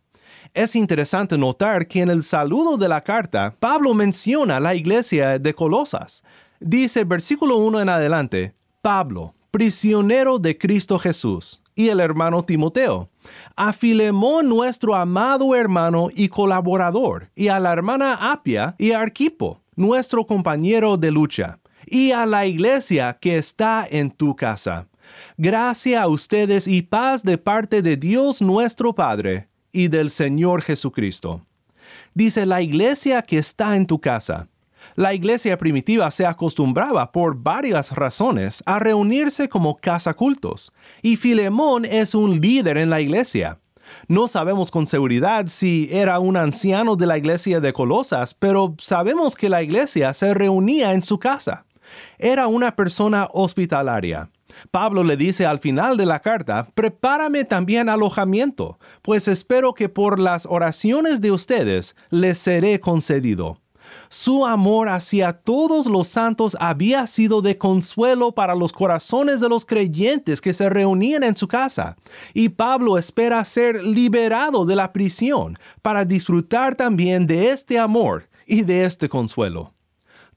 Es 0.55 0.77
interesante 0.77 1.37
notar 1.37 1.89
que 1.89 2.01
en 2.01 2.11
el 2.11 2.23
saludo 2.23 2.77
de 2.77 2.89
la 2.89 3.01
carta, 3.01 3.57
Pablo 3.59 3.93
menciona 3.93 4.61
la 4.61 4.77
iglesia 4.77 5.41
de 5.41 5.53
Colosas. 5.53 6.23
Dice 6.61 7.03
versículo 7.03 7.57
1 7.57 7.81
en 7.81 7.89
adelante, 7.89 8.55
Pablo, 8.83 9.35
prisionero 9.57 10.39
de 10.39 10.59
Cristo 10.59 10.99
Jesús, 10.99 11.63
y 11.75 11.89
el 11.89 11.99
hermano 12.01 12.45
Timoteo, 12.45 13.09
a 13.57 13.73
Filemón 13.73 14.51
nuestro 14.51 14.95
amado 14.95 15.55
hermano 15.55 16.11
y 16.15 16.29
colaborador, 16.29 17.31
y 17.35 17.49
a 17.49 17.59
la 17.59 17.73
hermana 17.73 18.33
Apia 18.33 18.75
y 18.77 18.93
a 18.93 19.01
Arquipo, 19.01 19.63
nuestro 19.75 20.27
compañero 20.27 20.99
de 20.99 21.11
lucha, 21.11 21.59
y 21.87 22.11
a 22.11 22.27
la 22.27 22.45
iglesia 22.45 23.17
que 23.19 23.39
está 23.39 23.87
en 23.91 24.11
tu 24.11 24.37
casa. 24.37 24.89
Gracia 25.39 26.03
a 26.03 26.09
ustedes 26.09 26.69
y 26.69 26.83
paz 26.83 27.23
de 27.23 27.39
parte 27.39 27.81
de 27.81 27.97
Dios 27.97 28.43
nuestro 28.43 28.95
Padre 28.95 29.49
y 29.73 29.89
del 29.89 30.11
Señor 30.11 30.61
Jesucristo. 30.61 31.41
Dice 32.13 32.45
la 32.45 32.61
iglesia 32.61 33.23
que 33.23 33.39
está 33.39 33.75
en 33.77 33.87
tu 33.87 34.03
casa. 34.03 34.49
La 34.95 35.13
iglesia 35.15 35.59
primitiva 35.59 36.11
se 36.11 36.27
acostumbraba 36.27 37.13
por 37.13 37.37
varias 37.37 37.93
razones 37.93 38.63
a 38.67 38.79
reunirse 38.79 39.49
como 39.49 39.77
casa 39.77 40.15
cultos, 40.15 40.73
y 41.03 41.17
Filemón 41.17 41.85
es 41.85 42.15
un 42.15 42.41
líder 42.41 42.79
en 42.79 42.91
la 42.91 43.01
iglesia. 43.01 43.59
No 44.09 44.29
sabemos 44.29 44.71
con 44.71 44.87
seguridad 44.87 45.47
si 45.47 45.89
era 45.93 46.19
un 46.19 46.37
anciano 46.37 46.97
de 46.97 47.07
la 47.07 47.19
iglesia 47.19 47.61
de 47.61 47.73
Colosas, 47.73 48.35
pero 48.35 48.75
sabemos 48.79 49.35
que 49.35 49.49
la 49.49 49.63
iglesia 49.63 50.13
se 50.15 50.35
reunía 50.35 50.93
en 50.93 51.03
su 51.03 51.19
casa. 51.19 51.67
Era 52.19 52.47
una 52.49 52.75
persona 52.75 53.29
hospitalaria. 53.33 54.31
Pablo 54.71 55.05
le 55.05 55.17
dice 55.17 55.47
al 55.47 55.59
final 55.59 55.97
de 55.97 56.07
la 56.07 56.21
carta, 56.21 56.67
prepárame 56.75 57.45
también 57.45 57.89
alojamiento, 57.89 58.79
pues 59.03 59.29
espero 59.29 59.75
que 59.75 59.89
por 59.89 60.19
las 60.19 60.47
oraciones 60.47 61.21
de 61.21 61.31
ustedes 61.31 61.95
les 62.11 62.39
seré 62.39 62.81
concedido. 62.81 63.61
Su 64.09 64.47
amor 64.47 64.89
hacia 64.89 65.33
todos 65.33 65.87
los 65.87 66.09
santos 66.09 66.57
había 66.61 67.07
sido 67.07 67.43
de 67.43 67.59
consuelo 67.59 68.33
para 68.33 68.55
los 68.55 68.73
corazones 68.73 69.41
de 69.41 69.49
los 69.49 69.65
creyentes 69.65 70.41
que 70.41 70.55
se 70.55 70.69
reunían 70.69 71.23
en 71.23 71.37
su 71.37 71.49
casa, 71.49 71.97
y 72.33 72.49
Pablo 72.51 72.99
espera 72.99 73.45
ser 73.45 73.83
liberado 73.83 74.65
de 74.65 74.77
la 74.77 74.93
prisión 74.93 75.59
para 75.83 76.05
disfrutar 76.05 76.75
también 76.75 77.27
de 77.27 77.51
este 77.51 77.79
amor 77.79 78.29
y 78.47 78.63
de 78.63 78.85
este 78.85 79.09
consuelo. 79.09 79.73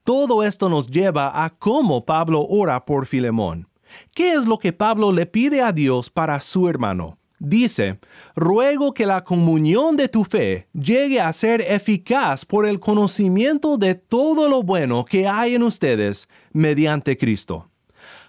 Todo 0.02 0.42
esto 0.42 0.68
nos 0.68 0.88
lleva 0.88 1.44
a 1.44 1.50
cómo 1.50 2.04
Pablo 2.04 2.44
ora 2.48 2.84
por 2.84 3.06
Filemón. 3.06 3.68
¿Qué 4.14 4.32
es 4.32 4.44
lo 4.44 4.58
que 4.58 4.72
Pablo 4.72 5.12
le 5.12 5.26
pide 5.26 5.62
a 5.62 5.72
Dios 5.72 6.10
para 6.10 6.40
su 6.40 6.68
hermano? 6.68 7.19
Dice, 7.42 7.98
ruego 8.36 8.92
que 8.92 9.06
la 9.06 9.24
comunión 9.24 9.96
de 9.96 10.08
tu 10.08 10.24
fe 10.24 10.68
llegue 10.74 11.22
a 11.22 11.32
ser 11.32 11.62
eficaz 11.62 12.44
por 12.44 12.66
el 12.66 12.78
conocimiento 12.78 13.78
de 13.78 13.94
todo 13.94 14.50
lo 14.50 14.62
bueno 14.62 15.06
que 15.06 15.26
hay 15.26 15.54
en 15.54 15.62
ustedes 15.62 16.28
mediante 16.52 17.16
Cristo. 17.16 17.66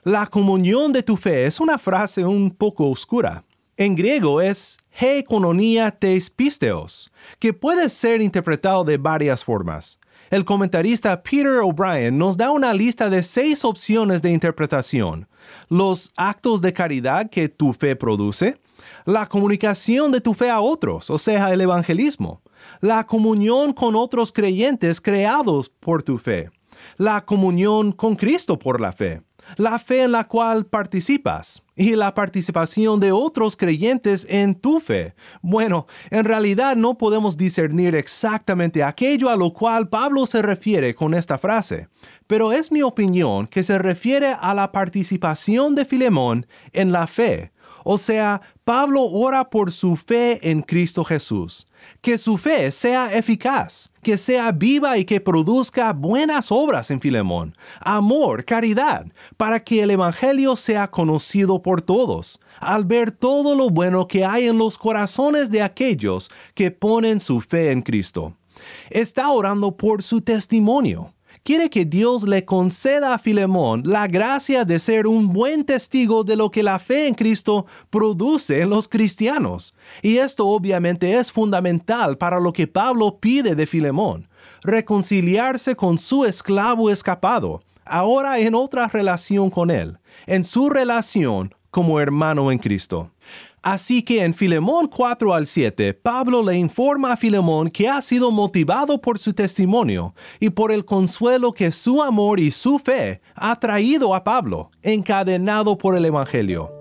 La 0.06 0.28
comunión 0.28 0.94
de 0.94 1.04
tu 1.04 1.18
fe 1.18 1.46
es 1.46 1.60
una 1.60 1.78
frase 1.78 2.24
un 2.24 2.52
poco 2.52 2.90
oscura. 2.90 3.44
En 3.76 3.96
griego 3.96 4.40
es 4.40 4.78
he 4.98 5.26
kononia 5.26 5.92
tes 5.92 6.30
pisteos, 6.30 7.12
que 7.38 7.54
puede 7.54 7.90
ser 7.90 8.22
interpretado 8.22 8.86
de 8.86 8.96
varias 8.96 9.44
formas. 9.44 10.00
El 10.30 10.46
comentarista 10.46 11.22
Peter 11.22 11.60
O'Brien 11.62 12.18
nos 12.18 12.38
da 12.38 12.52
una 12.52 12.74
lista 12.74 13.10
de 13.10 13.24
seis 13.24 13.66
opciones 13.66 14.22
de 14.22 14.32
interpretación. 14.32 15.28
Los 15.68 16.14
actos 16.16 16.62
de 16.62 16.72
caridad 16.72 17.30
que 17.30 17.50
tu 17.50 17.74
fe 17.74 17.98
produce, 17.98 18.58
la 19.06 19.28
comunicación 19.28 20.12
de 20.12 20.22
tu 20.22 20.34
fe 20.34 20.50
a 20.50 20.62
otros, 20.62 21.10
o 21.10 21.18
sea, 21.18 21.52
el 21.54 21.62
evangelismo, 21.62 22.42
la 22.80 23.06
comunión 23.06 23.74
con 23.74 23.96
otros 23.96 24.32
creyentes 24.32 25.02
creados 25.02 25.70
por 25.70 26.04
tu 26.04 26.18
fe, 26.18 26.50
la 26.98 27.26
comunión 27.26 27.92
con 27.92 28.16
Cristo 28.16 28.58
por 28.60 28.80
la 28.80 28.92
fe, 28.92 29.22
la 29.58 29.80
fe 29.80 30.04
en 30.04 30.12
la 30.12 30.28
cual 30.28 30.66
participas 30.66 31.64
y 31.76 31.96
la 31.96 32.14
participación 32.14 33.00
de 33.00 33.12
otros 33.12 33.56
creyentes 33.56 34.26
en 34.30 34.56
tu 34.56 34.80
fe. 34.80 35.16
Bueno, 35.42 35.88
en 36.10 36.26
realidad 36.26 36.76
no 36.76 36.98
podemos 36.98 37.38
discernir 37.38 37.96
exactamente 37.96 38.84
aquello 38.84 39.30
a 39.30 39.36
lo 39.36 39.52
cual 39.52 39.90
Pablo 39.90 40.26
se 40.26 40.42
refiere 40.42 40.94
con 40.94 41.14
esta 41.14 41.38
frase, 41.38 41.88
pero 42.28 42.52
es 42.52 42.72
mi 42.72 42.82
opinión 42.82 43.48
que 43.48 43.64
se 43.64 43.78
refiere 43.78 44.36
a 44.40 44.54
la 44.54 44.72
participación 44.72 45.76
de 45.76 45.86
Filemón 45.86 46.46
en 46.72 46.92
la 46.92 47.08
fe, 47.08 47.52
o 47.84 47.98
sea, 47.98 48.42
Pablo 48.72 49.04
ora 49.04 49.50
por 49.50 49.74
su 49.74 49.98
fe 49.98 50.50
en 50.50 50.62
Cristo 50.62 51.04
Jesús. 51.04 51.68
Que 52.00 52.18
su 52.18 52.38
fe 52.38 52.72
sea 52.72 53.14
eficaz, 53.14 53.92
que 54.02 54.16
sea 54.16 54.54
viva 54.54 54.98
y 54.98 55.04
que 55.04 55.20
produzca 55.20 55.92
buenas 55.92 56.54
obras 56.54 56.90
en 56.90 57.02
Filemón, 57.02 57.54
amor, 57.82 58.46
caridad, 58.46 59.06
para 59.36 59.62
que 59.62 59.84
el 59.84 59.92
Evangelio 59.92 60.56
sea 60.56 60.90
conocido 60.90 61.62
por 61.62 61.82
todos, 61.82 62.40
al 62.62 62.86
ver 62.86 63.12
todo 63.12 63.56
lo 63.56 63.70
bueno 63.70 64.08
que 64.08 64.24
hay 64.24 64.48
en 64.48 64.58
los 64.58 64.78
corazones 64.78 65.52
de 65.52 65.64
aquellos 65.64 66.32
que 66.54 66.72
ponen 66.72 67.20
su 67.20 67.42
fe 67.42 67.72
en 67.72 67.82
Cristo. 67.82 68.38
Está 68.90 69.32
orando 69.32 69.76
por 69.76 70.02
su 70.02 70.22
testimonio 70.22 71.14
quiere 71.44 71.70
que 71.70 71.86
Dios 71.86 72.24
le 72.24 72.46
conceda 72.46 73.14
a 73.14 73.20
Filemón 73.20 73.84
la 73.86 74.08
gracia 74.08 74.66
de 74.66 74.80
ser 74.80 75.08
un 75.08 75.30
buen 75.30 75.66
testigo 75.66 76.24
de 76.24 76.36
lo 76.36 76.52
que 76.52 76.64
la 76.64 76.80
fe 76.80 77.08
en 77.08 77.16
Cristo 77.16 77.66
produce 77.90 78.62
en 78.62 78.70
los 78.70 78.88
cristianos. 78.88 79.74
Y 80.02 80.18
esto 80.18 80.48
obviamente 80.48 81.14
es 81.16 81.32
fundamental 81.32 82.18
para 82.18 82.40
lo 82.40 82.54
que 82.54 82.68
Pablo 82.68 83.18
pide 83.20 83.56
de 83.56 83.68
Filemón, 83.68 84.28
reconciliarse 84.64 85.76
con 85.76 85.98
su 85.98 86.26
esclavo 86.26 86.90
escapado, 86.90 87.62
ahora 87.86 88.40
en 88.40 88.56
otra 88.56 88.88
relación 88.88 89.50
con 89.50 89.72
él, 89.72 89.98
en 90.28 90.44
su 90.44 90.70
relación 90.70 91.54
como 91.72 92.00
hermano 92.00 92.52
en 92.52 92.60
Cristo. 92.60 93.12
Así 93.62 94.02
que 94.02 94.24
en 94.24 94.34
Filemón 94.34 94.88
4 94.88 95.36
al 95.36 95.46
7, 95.46 95.94
Pablo 95.94 96.42
le 96.42 96.58
informa 96.58 97.14
a 97.14 97.18
Filemón 97.18 97.70
que 97.70 97.88
ha 97.88 98.02
sido 98.02 98.32
motivado 98.32 99.00
por 99.00 99.20
su 99.20 99.34
testimonio 99.34 100.16
y 100.40 100.50
por 100.50 100.72
el 100.72 100.84
consuelo 100.84 101.54
que 101.54 101.72
su 101.72 102.02
amor 102.02 102.40
y 102.40 102.50
su 102.50 102.80
fe 102.80 103.22
ha 103.36 103.60
traído 103.60 104.16
a 104.16 104.24
Pablo, 104.24 104.72
encadenado 104.82 105.78
por 105.78 105.96
el 105.96 106.06
Evangelio. 106.06 106.81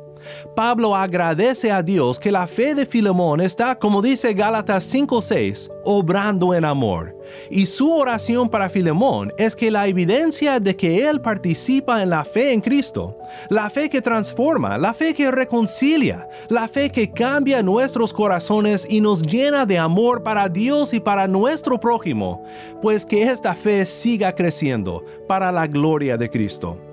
Pablo 0.55 0.95
agradece 0.95 1.71
a 1.71 1.83
Dios 1.83 2.19
que 2.19 2.33
la 2.33 2.47
fe 2.47 2.75
de 2.75 2.87
Filemón 2.87 3.41
está, 3.41 3.79
como 3.79 4.03
dice 4.03 4.35
Gálatas 4.35 4.85
5:6, 4.85 5.71
obrando 5.85 6.55
en 6.55 6.65
amor. 6.65 7.17
Y 7.51 7.67
su 7.67 7.93
oración 7.93 8.49
para 8.49 8.71
Filemón 8.71 9.33
es 9.39 9.55
que 9.55 9.71
la 9.71 9.87
evidencia 9.87 10.59
de 10.59 10.77
que 10.77 11.09
él 11.09 11.21
participa 11.21 12.03
en 12.03 12.11
la 12.11 12.25
fe 12.25 12.53
en 12.53 12.61
Cristo, 12.61 13.17
la 13.49 13.71
fe 13.71 13.89
que 13.89 14.03
transforma, 14.03 14.79
la 14.79 14.93
fe 14.93 15.15
que 15.15 15.31
reconcilia, 15.31 16.29
la 16.49 16.69
fe 16.69 16.91
que 16.91 17.13
cambia 17.13 17.63
nuestros 17.63 18.13
corazones 18.13 18.87
y 18.89 19.01
nos 19.01 19.23
llena 19.23 19.67
de 19.67 19.79
amor 19.79 20.23
para 20.23 20.49
Dios 20.49 20.93
y 20.93 21.01
para 21.01 21.29
nuestro 21.29 21.79
prójimo, 21.79 22.43
pues 22.83 23.07
que 23.07 23.23
esta 23.23 23.55
fe 23.55 23.87
siga 23.87 24.35
creciendo 24.35 25.05
para 25.29 25.53
la 25.53 25.67
gloria 25.67 26.17
de 26.17 26.29
Cristo. 26.31 26.90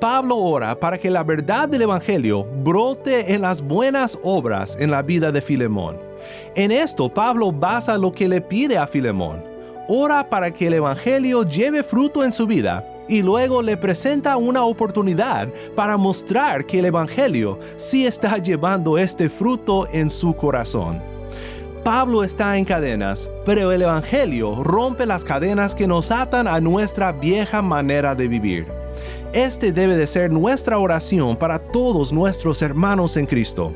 Pablo 0.00 0.36
ora 0.36 0.78
para 0.78 0.98
que 0.98 1.10
la 1.10 1.24
verdad 1.24 1.68
del 1.68 1.82
Evangelio 1.82 2.44
brote 2.62 3.32
en 3.32 3.42
las 3.42 3.62
buenas 3.62 4.18
obras 4.22 4.76
en 4.80 4.90
la 4.90 5.02
vida 5.02 5.32
de 5.32 5.40
Filemón. 5.40 5.98
En 6.54 6.70
esto 6.70 7.08
Pablo 7.08 7.52
basa 7.52 7.96
lo 7.96 8.12
que 8.12 8.28
le 8.28 8.40
pide 8.40 8.78
a 8.78 8.86
Filemón. 8.86 9.42
Ora 9.88 10.28
para 10.28 10.50
que 10.50 10.66
el 10.66 10.74
Evangelio 10.74 11.44
lleve 11.44 11.82
fruto 11.82 12.24
en 12.24 12.32
su 12.32 12.46
vida 12.46 12.84
y 13.08 13.22
luego 13.22 13.62
le 13.62 13.76
presenta 13.76 14.36
una 14.36 14.64
oportunidad 14.64 15.48
para 15.74 15.96
mostrar 15.96 16.66
que 16.66 16.80
el 16.80 16.86
Evangelio 16.86 17.58
sí 17.76 18.06
está 18.06 18.38
llevando 18.38 18.98
este 18.98 19.30
fruto 19.30 19.86
en 19.92 20.10
su 20.10 20.34
corazón. 20.34 21.00
Pablo 21.84 22.24
está 22.24 22.58
en 22.58 22.64
cadenas, 22.64 23.30
pero 23.44 23.70
el 23.70 23.82
Evangelio 23.82 24.64
rompe 24.64 25.06
las 25.06 25.24
cadenas 25.24 25.72
que 25.72 25.86
nos 25.86 26.10
atan 26.10 26.48
a 26.48 26.60
nuestra 26.60 27.12
vieja 27.12 27.62
manera 27.62 28.16
de 28.16 28.26
vivir. 28.26 28.75
Este 29.36 29.70
debe 29.70 29.96
de 29.96 30.06
ser 30.06 30.32
nuestra 30.32 30.78
oración 30.78 31.36
para 31.36 31.58
todos 31.58 32.10
nuestros 32.10 32.62
hermanos 32.62 33.18
en 33.18 33.26
Cristo. 33.26 33.70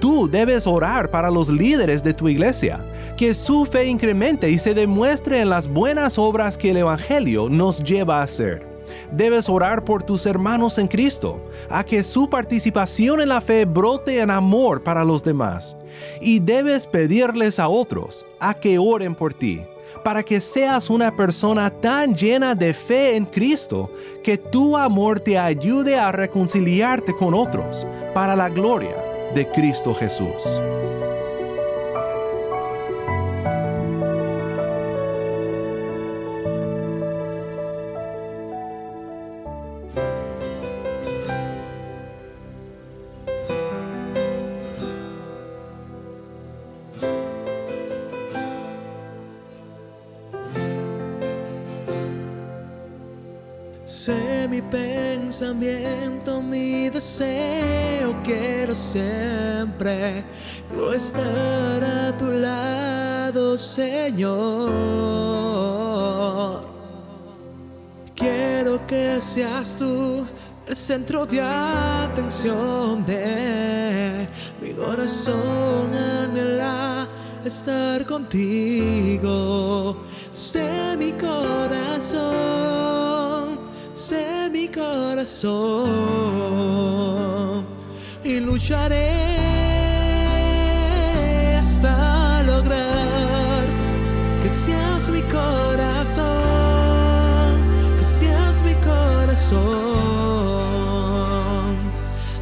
Tú 0.00 0.26
debes 0.26 0.66
orar 0.66 1.10
para 1.10 1.30
los 1.30 1.50
líderes 1.50 2.02
de 2.02 2.14
tu 2.14 2.30
iglesia, 2.30 2.82
que 3.14 3.34
su 3.34 3.66
fe 3.66 3.84
incremente 3.84 4.48
y 4.48 4.58
se 4.58 4.72
demuestre 4.72 5.42
en 5.42 5.50
las 5.50 5.68
buenas 5.68 6.16
obras 6.16 6.56
que 6.56 6.70
el 6.70 6.78
Evangelio 6.78 7.50
nos 7.50 7.84
lleva 7.84 8.20
a 8.20 8.22
hacer. 8.22 8.66
Debes 9.12 9.50
orar 9.50 9.84
por 9.84 10.02
tus 10.02 10.24
hermanos 10.24 10.78
en 10.78 10.88
Cristo, 10.88 11.44
a 11.68 11.84
que 11.84 12.02
su 12.04 12.30
participación 12.30 13.20
en 13.20 13.28
la 13.28 13.42
fe 13.42 13.66
brote 13.66 14.18
en 14.18 14.30
amor 14.30 14.82
para 14.82 15.04
los 15.04 15.22
demás. 15.22 15.76
Y 16.22 16.38
debes 16.38 16.86
pedirles 16.86 17.58
a 17.58 17.68
otros 17.68 18.24
a 18.40 18.54
que 18.54 18.78
oren 18.78 19.14
por 19.14 19.34
ti 19.34 19.60
para 20.02 20.22
que 20.22 20.40
seas 20.40 20.90
una 20.90 21.14
persona 21.14 21.70
tan 21.70 22.14
llena 22.14 22.54
de 22.54 22.74
fe 22.74 23.16
en 23.16 23.24
Cristo 23.24 23.90
que 24.22 24.38
tu 24.38 24.76
amor 24.76 25.20
te 25.20 25.38
ayude 25.38 25.96
a 25.98 26.12
reconciliarte 26.12 27.14
con 27.14 27.34
otros 27.34 27.86
para 28.14 28.36
la 28.36 28.48
gloria 28.48 28.96
de 29.34 29.48
Cristo 29.48 29.94
Jesús. 29.94 30.60
no 59.84 60.92
estar 60.92 61.82
a 61.82 62.16
tu 62.16 62.30
lado, 62.30 63.58
Señor. 63.58 64.70
Quiero 68.14 68.86
que 68.86 69.20
seas 69.20 69.76
tú 69.76 70.24
el 70.68 70.76
centro 70.76 71.26
de 71.26 71.40
atención 71.40 73.04
de 73.04 74.28
mi 74.60 74.72
corazón 74.72 75.92
anhela 75.92 77.08
estar 77.44 78.06
contigo. 78.06 79.96
Sé 80.30 80.96
mi 80.96 81.10
corazón, 81.12 82.22
sé 83.94 84.48
mi 84.52 84.68
corazón 84.68 86.22
y 88.24 88.40
lucharé 88.40 89.71
corazón, 95.42 96.32
que 97.98 98.04
seas 98.04 98.62
mi 98.62 98.74
corazón, 98.74 99.62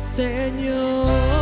Señor. 0.03 1.41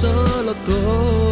solo 0.00 0.54
tú 0.64 1.25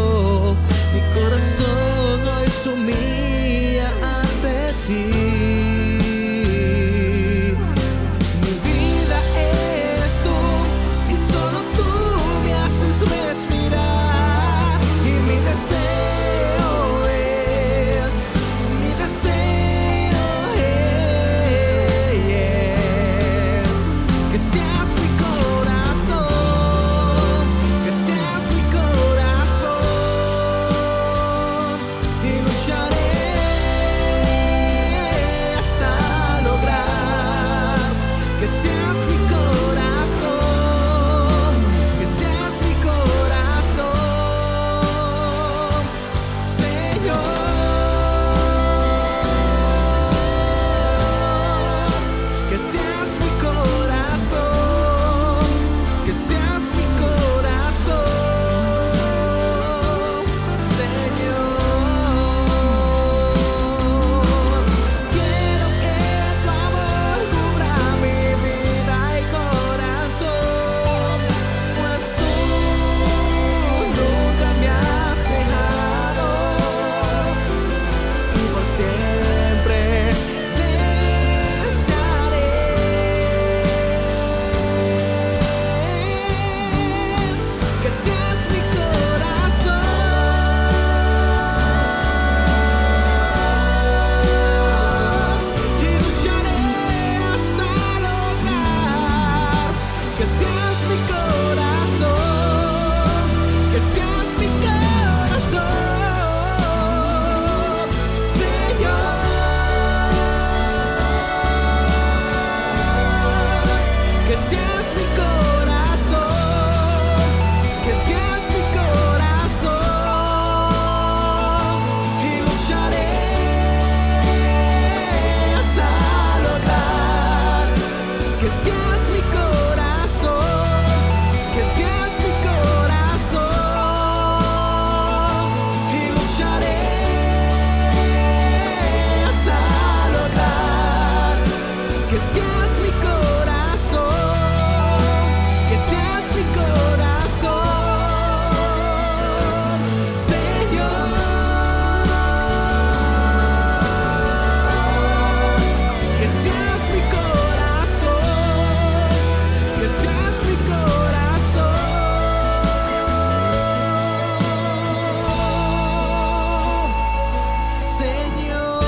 Señor, 167.97 168.83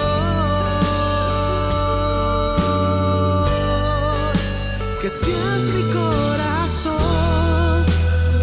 que 5.00 5.08
seas 5.08 5.62
mi 5.74 5.82
corazón, 5.92 7.84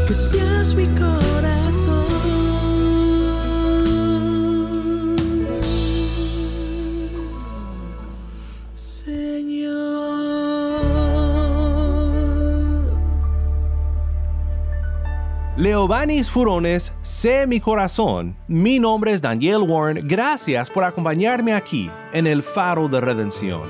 que 0.08 0.16
seas 0.16 0.74
mi 0.74 0.88
corazón. 0.88 2.13
Leobanis 15.74 16.30
Furones, 16.30 16.94
sé 17.02 17.48
mi 17.48 17.60
corazón. 17.60 18.38
Mi 18.48 18.78
nombre 18.78 19.12
es 19.12 19.24
Daniel 19.24 19.64
Warren. 19.64 20.08
Gracias 20.08 20.70
por 20.70 20.84
acompañarme 20.84 21.52
aquí 21.52 21.90
en 22.12 22.28
el 22.28 22.44
Faro 22.44 22.88
de 22.88 23.02
Redención. 23.02 23.64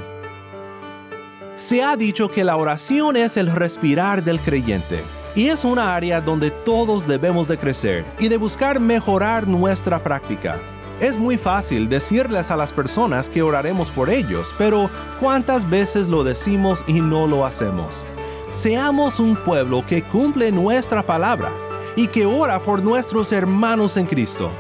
Se 1.56 1.82
ha 1.82 1.96
dicho 1.96 2.30
que 2.30 2.44
la 2.44 2.58
oración 2.58 3.16
es 3.16 3.38
el 3.38 3.50
respirar 3.50 4.22
del 4.22 4.42
creyente 4.42 5.02
y 5.34 5.48
es 5.48 5.64
una 5.64 5.96
área 5.96 6.20
donde 6.20 6.52
todos 6.52 7.08
debemos 7.08 7.48
de 7.48 7.58
crecer 7.58 8.04
y 8.20 8.28
de 8.28 8.36
buscar 8.36 8.82
mejorar 8.82 9.48
nuestra 9.48 10.04
práctica. 10.04 10.60
Es 11.00 11.18
muy 11.18 11.38
fácil 11.38 11.88
decirles 11.88 12.52
a 12.52 12.58
las 12.58 12.74
personas 12.74 13.30
que 13.30 13.42
oraremos 13.42 13.90
por 13.90 14.10
ellos, 14.10 14.54
pero 14.58 14.90
¿cuántas 15.22 15.70
veces 15.70 16.10
lo 16.10 16.26
decimos 16.26 16.84
y 16.86 17.00
no 17.00 17.28
lo 17.28 17.46
hacemos? 17.46 18.06
Seamos 18.50 19.22
un 19.22 19.38
pueblo 19.38 19.86
que 19.88 20.04
cumple 20.04 20.52
nuestra 20.52 21.02
palabra 21.02 21.63
y 21.96 22.08
que 22.08 22.26
ora 22.26 22.60
por 22.60 22.82
nuestros 22.84 23.32
hermanos 23.32 23.98
en 23.98 24.06
Cristo. 24.06 24.52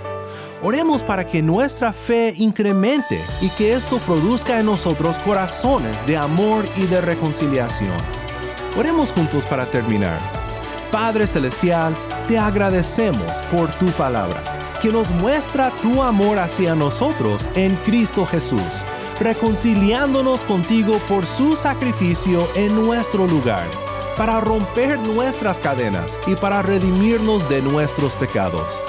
Oremos 0.62 1.04
para 1.04 1.28
que 1.28 1.42
nuestra 1.42 1.92
fe 1.92 2.34
incremente 2.38 3.22
y 3.42 3.50
que 3.50 3.74
esto 3.74 3.98
produzca 4.00 4.60
en 4.60 4.68
nosotros 4.68 5.18
corazones 5.20 6.06
de 6.06 6.16
amor 6.16 6.66
y 6.78 6.86
de 6.86 7.02
reconciliación. 7.02 7.98
Oremos 8.78 9.12
juntos 9.12 9.46
para 9.46 9.66
terminar. 9.66 10.20
Padre 10.90 11.28
Celestial, 11.28 11.94
te 12.28 12.38
agradecemos 12.38 13.42
por 13.52 13.72
tu 13.74 13.88
palabra, 13.88 14.42
que 14.82 14.90
nos 14.90 15.12
muestra 15.12 15.72
tu 15.82 16.02
amor 16.02 16.40
hacia 16.40 16.76
nosotros 16.76 17.50
en 17.56 17.76
Cristo 17.78 18.26
Jesús, 18.26 18.86
reconciliándonos 19.20 20.44
contigo 20.44 20.98
por 21.10 21.26
su 21.26 21.58
sacrificio 21.58 22.48
en 22.56 22.74
nuestro 22.76 23.28
lugar 23.28 23.68
para 24.18 24.40
romper 24.40 25.00
nuestras 25.00 25.60
cadenas 25.60 26.20
y 26.28 26.36
para 26.36 26.62
redimirnos 26.62 27.48
de 27.50 27.62
nuestros 27.62 28.16
pecados. 28.16 28.84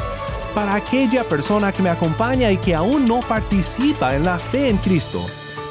Para 0.55 0.75
aquella 0.75 1.25
persona 1.25 1.73
que 1.73 1.83
me 1.83 1.91
acompaña 1.91 2.51
y 2.53 2.59
que 2.59 2.75
aún 2.75 3.09
no 3.09 3.21
participa 3.21 4.15
en 4.15 4.25
la 4.25 4.39
fe 4.39 4.69
en 4.69 4.77
Cristo, 4.77 5.25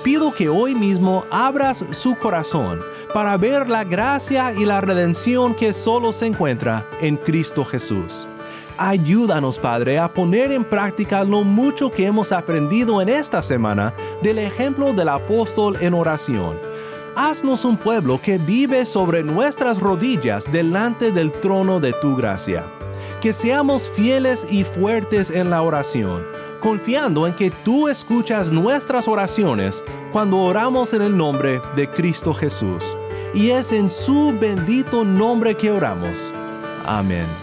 pido 0.03 0.33
que 0.33 0.49
hoy 0.49 0.75
mismo 0.75 1.25
abras 1.31 1.85
su 1.91 2.15
corazón 2.15 2.81
para 3.13 3.37
ver 3.37 3.69
la 3.69 3.83
gracia 3.83 4.53
y 4.53 4.65
la 4.65 4.81
redención 4.81 5.55
que 5.55 5.73
solo 5.73 6.11
se 6.11 6.25
encuentra 6.25 6.89
en 6.99 7.15
Cristo 7.15 7.63
Jesús. 7.63 8.27
Ayúdanos, 8.77 9.59
Padre, 9.59 9.99
a 9.99 10.11
poner 10.11 10.51
en 10.51 10.63
práctica 10.63 11.23
lo 11.23 11.43
mucho 11.43 11.91
que 11.91 12.07
hemos 12.07 12.31
aprendido 12.31 13.01
en 13.01 13.07
esta 13.07 13.43
semana 13.43 13.93
del 14.23 14.39
ejemplo 14.39 14.93
del 14.93 15.09
apóstol 15.09 15.77
en 15.79 15.93
oración 15.93 16.57
haznos 17.15 17.65
un 17.65 17.77
pueblo 17.77 18.19
que 18.21 18.37
vive 18.37 18.85
sobre 18.85 19.23
nuestras 19.23 19.79
rodillas 19.79 20.51
delante 20.51 21.11
del 21.11 21.31
trono 21.31 21.79
de 21.79 21.93
tu 21.93 22.15
gracia. 22.15 22.65
Que 23.21 23.33
seamos 23.33 23.89
fieles 23.89 24.45
y 24.49 24.63
fuertes 24.63 25.29
en 25.29 25.49
la 25.49 25.61
oración, 25.61 26.25
confiando 26.59 27.25
en 27.27 27.35
que 27.35 27.51
tú 27.51 27.87
escuchas 27.87 28.51
nuestras 28.51 29.07
oraciones 29.07 29.83
cuando 30.11 30.37
oramos 30.37 30.93
en 30.93 31.01
el 31.01 31.15
nombre 31.15 31.61
de 31.75 31.89
Cristo 31.89 32.33
Jesús. 32.33 32.97
Y 33.33 33.49
es 33.49 33.71
en 33.71 33.89
su 33.89 34.33
bendito 34.39 35.03
nombre 35.03 35.55
que 35.55 35.71
oramos. 35.71 36.33
Amén. 36.85 37.42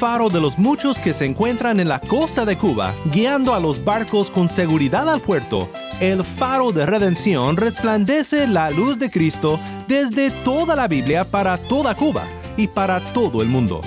Faro 0.00 0.30
de 0.30 0.40
los 0.40 0.58
muchos 0.58 0.98
que 0.98 1.12
se 1.12 1.26
encuentran 1.26 1.78
en 1.78 1.86
la 1.86 2.00
costa 2.00 2.46
de 2.46 2.56
Cuba, 2.56 2.94
guiando 3.12 3.54
a 3.54 3.60
los 3.60 3.84
barcos 3.84 4.30
con 4.30 4.48
seguridad 4.48 5.10
al 5.10 5.20
puerto, 5.20 5.68
el 6.00 6.24
faro 6.24 6.72
de 6.72 6.86
redención 6.86 7.58
resplandece 7.58 8.46
la 8.46 8.70
luz 8.70 8.98
de 8.98 9.10
Cristo 9.10 9.60
desde 9.88 10.30
toda 10.30 10.74
la 10.74 10.88
Biblia 10.88 11.24
para 11.24 11.58
toda 11.58 11.94
Cuba 11.94 12.26
y 12.56 12.66
para 12.66 13.00
todo 13.12 13.42
el 13.42 13.48
mundo. 13.48 13.82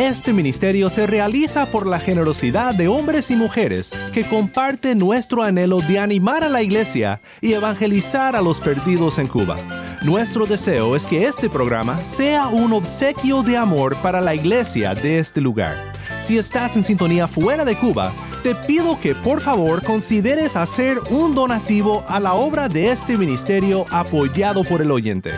Este 0.00 0.32
ministerio 0.32 0.90
se 0.90 1.06
realiza 1.06 1.66
por 1.66 1.86
la 1.86 2.00
generosidad 2.00 2.74
de 2.74 2.88
hombres 2.88 3.30
y 3.30 3.36
mujeres 3.36 3.92
que 4.12 4.28
comparten 4.28 4.98
nuestro 4.98 5.44
anhelo 5.44 5.80
de 5.80 6.00
animar 6.00 6.42
a 6.42 6.48
la 6.48 6.62
iglesia 6.62 7.20
y 7.40 7.52
evangelizar 7.52 8.34
a 8.34 8.42
los 8.42 8.58
perdidos 8.58 9.20
en 9.20 9.28
Cuba. 9.28 9.54
Nuestro 10.04 10.46
deseo 10.46 10.96
es 10.96 11.06
que 11.06 11.26
este 11.26 11.48
programa 11.48 11.96
sea 11.98 12.48
un 12.48 12.72
obsequio 12.72 13.44
de 13.44 13.56
amor 13.56 13.96
para 14.02 14.20
la 14.20 14.34
iglesia 14.34 14.94
de 14.94 15.20
este 15.20 15.40
lugar. 15.40 15.76
Si 16.20 16.38
estás 16.38 16.76
en 16.76 16.82
sintonía 16.82 17.28
fuera 17.28 17.64
de 17.64 17.76
Cuba, 17.76 18.12
te 18.42 18.56
pido 18.56 18.98
que 18.98 19.14
por 19.14 19.40
favor 19.40 19.80
consideres 19.84 20.56
hacer 20.56 20.98
un 21.10 21.36
donativo 21.36 22.04
a 22.08 22.18
la 22.18 22.34
obra 22.34 22.66
de 22.66 22.90
este 22.90 23.16
ministerio 23.16 23.86
apoyado 23.90 24.64
por 24.64 24.82
el 24.82 24.90
oyente. 24.90 25.30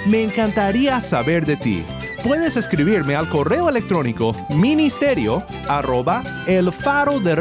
Me 0.06 0.22
encantaría 0.22 1.00
saber 1.00 1.44
de 1.44 1.56
ti. 1.56 1.84
Puedes 2.24 2.56
escribirme 2.56 3.14
al 3.14 3.28
correo 3.28 3.68
electrónico 3.68 4.34
ministerio 4.56 5.44
arroba 5.68 6.22
el 6.46 6.72
faro 6.72 7.20
de. 7.20 7.36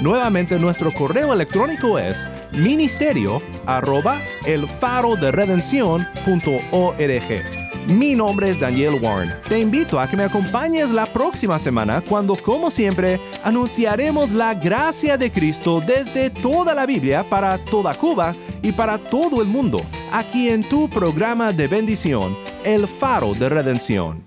Nuevamente 0.00 0.58
nuestro 0.58 0.92
correo 0.92 1.32
electrónico 1.32 1.98
es 1.98 2.28
ministerio 2.52 3.40
arroba 3.64 4.18
el 4.44 4.68
faro 4.68 5.16
de. 5.16 7.65
Mi 7.88 8.16
nombre 8.16 8.50
es 8.50 8.58
Daniel 8.58 8.98
Warren. 9.00 9.32
Te 9.48 9.60
invito 9.60 10.00
a 10.00 10.08
que 10.08 10.16
me 10.16 10.24
acompañes 10.24 10.90
la 10.90 11.06
próxima 11.06 11.56
semana 11.56 12.00
cuando, 12.00 12.34
como 12.34 12.68
siempre, 12.68 13.20
anunciaremos 13.44 14.32
la 14.32 14.54
gracia 14.54 15.16
de 15.16 15.30
Cristo 15.30 15.80
desde 15.80 16.30
toda 16.30 16.74
la 16.74 16.84
Biblia 16.84 17.24
para 17.28 17.58
toda 17.58 17.94
Cuba 17.94 18.34
y 18.60 18.72
para 18.72 18.98
todo 18.98 19.40
el 19.40 19.46
mundo, 19.46 19.80
aquí 20.10 20.48
en 20.48 20.68
tu 20.68 20.90
programa 20.90 21.52
de 21.52 21.68
bendición, 21.68 22.36
El 22.64 22.88
Faro 22.88 23.34
de 23.34 23.48
Redención. 23.48 24.25